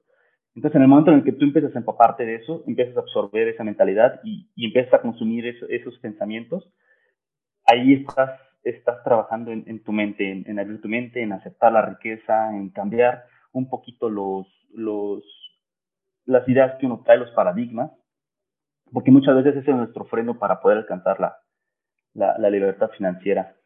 Entonces, 0.54 0.76
en 0.76 0.82
el 0.82 0.88
momento 0.88 1.12
en 1.12 1.18
el 1.18 1.24
que 1.24 1.32
tú 1.32 1.44
empiezas 1.44 1.74
a 1.74 1.78
empaparte 1.78 2.24
de 2.24 2.36
eso, 2.36 2.64
empiezas 2.66 2.96
a 2.96 3.00
absorber 3.00 3.48
esa 3.48 3.62
mentalidad 3.62 4.20
y, 4.24 4.50
y 4.56 4.66
empiezas 4.66 4.94
a 4.94 5.02
consumir 5.02 5.46
esos 5.46 5.98
pensamientos, 5.98 6.72
ahí 7.70 7.94
estás, 7.94 8.40
estás 8.62 9.02
trabajando 9.04 9.50
en, 9.52 9.64
en 9.66 9.82
tu 9.82 9.92
mente, 9.92 10.30
en, 10.30 10.44
en, 10.46 10.58
abrir 10.58 10.80
tu 10.80 10.88
mente, 10.88 11.22
en 11.22 11.32
aceptar 11.32 11.72
la 11.72 11.82
riqueza, 11.82 12.54
en 12.56 12.70
cambiar 12.70 13.24
un 13.52 13.68
poquito 13.68 14.08
los, 14.08 14.46
los, 14.72 15.24
las 16.24 16.48
ideas 16.48 16.76
que 16.78 16.86
uno 16.86 17.02
trae, 17.04 17.18
los 17.18 17.30
paradigmas, 17.30 17.90
porque 18.92 19.10
muchas 19.10 19.36
veces 19.36 19.56
ese 19.56 19.70
es 19.70 19.76
nuestro 19.76 20.04
freno 20.04 20.38
para 20.38 20.60
poder 20.60 20.78
alcanzar 20.78 21.20
la, 21.20 21.36
la, 22.14 22.38
la 22.38 22.50
libertad 22.50 22.90
financiera. 22.90 23.56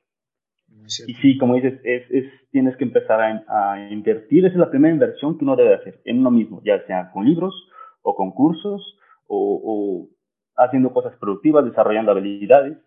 Y 1.07 1.15
sí, 1.15 1.39
como 1.39 1.55
dices, 1.55 1.81
es, 1.85 2.11
es 2.11 2.25
tienes 2.51 2.77
que 2.77 2.85
empezar 2.85 3.21
a, 3.21 3.73
a, 3.73 3.91
invertir. 3.91 4.45
Esa 4.45 4.55
es 4.55 4.61
la 4.61 4.71
primera 4.71 4.93
inversión 4.93 5.39
que 5.39 5.45
uno 5.45 5.57
debe 5.57 5.75
hacer 5.75 6.01
en 6.05 6.21
uno 6.21 6.31
mismo, 6.31 6.63
ya 6.65 6.85
sea 6.87 7.11
con 7.13 7.25
libros 7.25 7.55
o 8.03 8.15
con 8.15 8.33
cursos 8.33 8.99
o, 9.27 9.61
o 9.65 10.09
haciendo 10.57 10.93
cosas 10.93 11.17
productivas, 11.17 11.65
desarrollando 11.65 12.13
habilidades. 12.13 12.79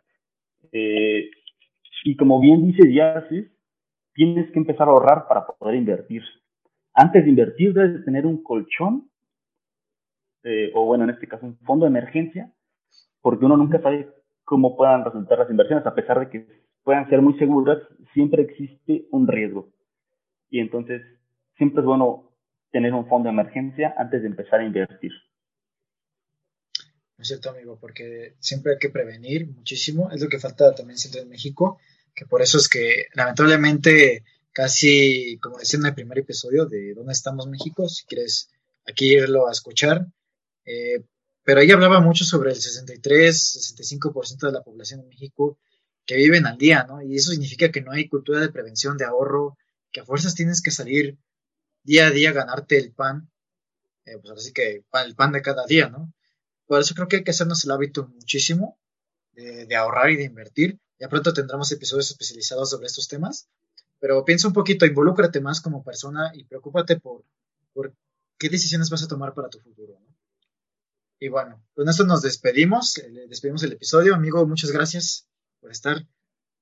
Eh, 0.71 1.29
y 2.03 2.15
como 2.15 2.39
bien 2.39 2.65
dice 2.65 2.91
Yasis, 2.91 3.51
tienes 4.13 4.51
que 4.51 4.59
empezar 4.59 4.87
a 4.87 4.91
ahorrar 4.91 5.27
para 5.27 5.45
poder 5.45 5.75
invertir. 5.75 6.23
Antes 6.93 7.23
de 7.23 7.29
invertir 7.29 7.73
debes 7.73 8.03
tener 8.05 8.25
un 8.25 8.41
colchón, 8.43 9.09
eh, 10.43 10.71
o 10.73 10.85
bueno, 10.85 11.03
en 11.03 11.11
este 11.11 11.27
caso 11.27 11.45
un 11.45 11.57
fondo 11.59 11.85
de 11.85 11.89
emergencia, 11.89 12.51
porque 13.21 13.45
uno 13.45 13.57
nunca 13.57 13.81
sabe 13.81 14.09
cómo 14.43 14.75
puedan 14.75 15.03
resultar 15.03 15.39
las 15.39 15.49
inversiones, 15.49 15.85
a 15.85 15.93
pesar 15.93 16.19
de 16.19 16.29
que 16.29 16.47
puedan 16.83 17.09
ser 17.09 17.21
muy 17.21 17.37
seguras, 17.37 17.77
siempre 18.13 18.43
existe 18.43 19.07
un 19.11 19.27
riesgo. 19.27 19.69
Y 20.49 20.59
entonces, 20.59 21.01
siempre 21.57 21.81
es 21.81 21.85
bueno 21.85 22.31
tener 22.71 22.93
un 22.93 23.07
fondo 23.07 23.27
de 23.27 23.33
emergencia 23.33 23.93
antes 23.97 24.21
de 24.21 24.27
empezar 24.27 24.61
a 24.61 24.65
invertir. 24.65 25.11
No 27.17 27.23
es 27.23 27.27
cierto, 27.29 27.49
amigo, 27.49 27.79
porque 27.79 28.35
siempre 28.39 28.73
hay 28.73 28.77
que 28.79 28.89
prevenir 28.89 29.47
muchísimo. 29.47 30.11
Es 30.11 30.21
lo 30.21 30.29
que 30.29 30.39
falta 30.39 30.75
también 30.75 30.99
siempre 30.99 31.21
en 31.21 31.29
México, 31.29 31.79
que 32.13 32.25
por 32.25 32.41
eso 32.41 32.57
es 32.59 32.69
que 32.69 33.07
lamentablemente 33.13 34.23
casi, 34.51 35.37
como 35.39 35.57
decía 35.57 35.79
en 35.79 35.87
el 35.87 35.95
primer 35.95 36.19
episodio 36.19 36.65
de 36.65 36.93
¿Dónde 36.93 37.13
estamos 37.13 37.47
México? 37.47 37.89
Si 37.89 38.05
quieres 38.05 38.49
aquí 38.85 39.13
irlo 39.13 39.47
a 39.47 39.51
escuchar. 39.51 40.07
Eh, 40.65 41.03
pero 41.43 41.61
ahí 41.61 41.71
hablaba 41.71 42.01
mucho 42.01 42.23
sobre 42.25 42.51
el 42.51 42.57
63, 42.57 43.75
65% 43.77 44.47
de 44.47 44.51
la 44.51 44.63
población 44.63 45.01
de 45.01 45.07
México 45.07 45.57
que 46.05 46.15
viven 46.15 46.45
al 46.45 46.57
día, 46.57 46.83
¿no? 46.83 47.01
Y 47.01 47.15
eso 47.15 47.31
significa 47.31 47.71
que 47.71 47.81
no 47.81 47.91
hay 47.91 48.07
cultura 48.07 48.39
de 48.39 48.49
prevención, 48.49 48.97
de 48.97 49.05
ahorro, 49.05 49.57
que 49.91 50.01
a 50.01 50.05
fuerzas 50.05 50.35
tienes 50.35 50.61
que 50.61 50.71
salir 50.71 51.17
día 51.83 52.07
a 52.07 52.11
día 52.11 52.31
ganarte 52.31 52.77
el 52.77 52.91
pan, 52.91 53.29
eh, 54.05 54.17
pues 54.19 54.31
así 54.33 54.53
que 54.53 54.83
el 55.05 55.15
pan 55.15 55.31
de 55.31 55.41
cada 55.41 55.65
día, 55.65 55.89
¿no? 55.89 56.13
Por 56.67 56.79
eso 56.79 56.93
creo 56.93 57.07
que 57.07 57.17
hay 57.17 57.23
que 57.23 57.31
hacernos 57.31 57.63
el 57.63 57.71
hábito 57.71 58.07
muchísimo 58.07 58.77
de, 59.33 59.75
ahorrar 59.75 60.11
y 60.11 60.17
de 60.17 60.25
invertir. 60.25 60.79
Ya 60.99 61.09
pronto 61.09 61.33
tendremos 61.33 61.71
episodios 61.71 62.11
especializados 62.11 62.69
sobre 62.69 62.87
estos 62.87 63.07
temas, 63.07 63.49
pero 63.99 64.23
piensa 64.25 64.47
un 64.47 64.53
poquito, 64.53 64.85
involúcrate 64.85 65.41
más 65.41 65.61
como 65.61 65.83
persona 65.83 66.31
y 66.33 66.43
preocúpate 66.43 66.99
por, 66.99 67.23
qué 68.37 68.49
decisiones 68.49 68.89
vas 68.89 69.03
a 69.03 69.07
tomar 69.07 69.33
para 69.33 69.49
tu 69.49 69.59
futuro, 69.59 69.99
¿no? 69.99 70.07
Y 71.19 71.29
bueno, 71.29 71.63
con 71.73 71.89
esto 71.89 72.05
nos 72.05 72.21
despedimos, 72.21 72.97
eh, 72.99 73.25
despedimos 73.27 73.63
el 73.63 73.73
episodio. 73.73 74.13
Amigo, 74.13 74.45
muchas 74.45 74.71
gracias 74.71 75.27
por 75.59 75.71
estar. 75.71 76.05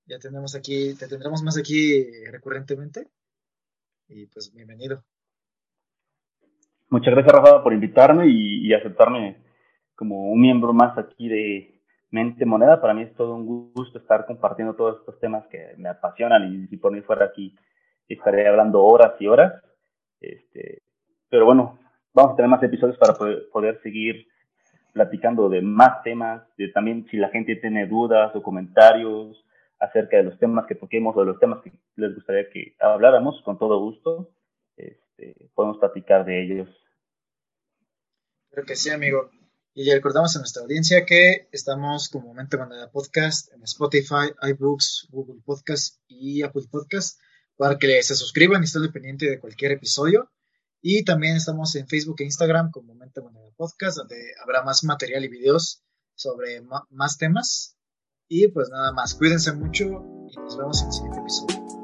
Ya 0.06 0.20
tenemos 0.20 0.56
aquí, 0.56 0.94
te 0.94 1.08
tendremos 1.10 1.44
más 1.44 1.58
aquí 1.58 2.06
recurrentemente. 2.32 3.10
Y 4.08 4.28
pues 4.28 4.54
bienvenido. 4.54 5.04
Muchas 6.90 7.14
gracias, 7.14 7.34
Rafa, 7.34 7.64
por 7.64 7.74
invitarme 7.74 8.28
y, 8.30 8.74
aceptarme 8.74 9.44
como 9.96 10.32
un 10.32 10.42
miembro 10.42 10.74
más 10.74 10.98
aquí 10.98 11.28
de 11.28 11.82
Mente 12.12 12.46
Moneda. 12.46 12.82
Para 12.82 12.94
mí 12.94 13.04
es 13.04 13.14
todo 13.16 13.36
un 13.36 13.72
gusto 13.74 13.98
estar 13.98 14.26
compartiendo 14.26 14.76
todos 14.76 15.00
estos 15.00 15.20
temas 15.20 15.46
que 15.48 15.74
me 15.78 15.90
apasionan 15.90 16.54
y 16.54 16.68
si 16.68 16.78
por 16.78 16.92
mí 16.92 17.02
fuera 17.02 17.26
aquí 17.26 17.56
estaré 18.08 18.48
hablando 18.48 18.84
horas 18.84 19.14
y 19.20 19.28
horas. 19.28 19.62
Este, 20.22 20.82
pero 21.30 21.46
bueno, 21.46 21.80
vamos 22.14 22.34
a 22.34 22.36
tener 22.36 22.50
más 22.50 22.64
episodios 22.64 22.98
para 22.98 23.14
poder, 23.14 23.50
poder 23.52 23.82
seguir 23.82 24.28
platicando 24.94 25.50
de 25.50 25.62
más 25.62 26.02
temas, 26.04 26.44
de 26.58 26.70
también 26.70 27.06
si 27.12 27.18
la 27.18 27.30
gente 27.30 27.58
tiene 27.58 27.86
dudas 27.86 28.34
o 28.34 28.42
comentarios 28.42 29.44
acerca 29.80 30.18
de 30.18 30.24
los 30.24 30.40
temas 30.40 30.66
que 30.68 30.76
toquemos 30.76 31.16
o 31.18 31.20
de 31.20 31.26
los 31.26 31.40
temas 31.40 31.62
que 31.62 31.74
les 31.98 32.16
gustaría 32.16 32.50
que 32.50 32.76
habláramos, 32.80 33.42
con 33.44 33.58
todo 33.58 33.78
gusto, 33.80 34.30
este, 34.78 35.50
podemos 35.54 35.78
platicar 35.80 36.24
de 36.24 36.44
ellos. 36.44 36.70
Creo 38.52 38.66
que 38.66 38.76
sí, 38.78 38.90
amigo. 38.90 39.30
Y 39.78 39.92
recordamos 39.92 40.34
a 40.34 40.40
nuestra 40.40 40.64
audiencia 40.64 41.06
que 41.06 41.50
estamos 41.52 42.08
como 42.08 42.34
Mente 42.34 42.56
Manera 42.56 42.90
Podcast 42.90 43.52
en 43.52 43.62
Spotify, 43.64 44.32
iBooks, 44.42 45.10
Google 45.12 45.42
Podcast 45.44 45.98
y 46.08 46.44
Apple 46.44 46.64
Podcast 46.72 47.20
para 47.58 47.78
que 47.78 48.02
se 48.02 48.16
suscriban 48.16 48.62
y 48.62 48.66
estén 48.66 48.90
pendiente 48.94 49.30
de 49.30 49.38
cualquier 49.38 49.74
episodio. 49.74 50.32
Y 50.82 51.04
también 51.04 51.36
estamos 51.36 51.76
en 51.76 51.90
Facebook 51.90 52.16
e 52.20 52.24
Instagram 52.24 52.72
como 52.72 52.96
Mente 52.96 53.20
Moneda 53.20 53.50
Podcast, 53.58 53.98
donde 53.98 54.16
habrá 54.42 54.64
más 54.64 54.86
material 54.86 55.26
y 55.26 55.28
videos 55.28 55.84
sobre 56.14 56.62
más 56.90 57.18
temas. 57.18 57.76
Y 58.30 58.48
pues 58.48 58.70
nada 58.70 58.94
más, 58.94 59.14
cuídense 59.14 59.52
mucho 59.52 59.84
y 59.84 60.38
nos 60.38 60.58
vemos 60.58 60.82
en 60.84 60.88
el 60.88 60.94
siguiente 60.94 61.20
episodio. 61.20 61.75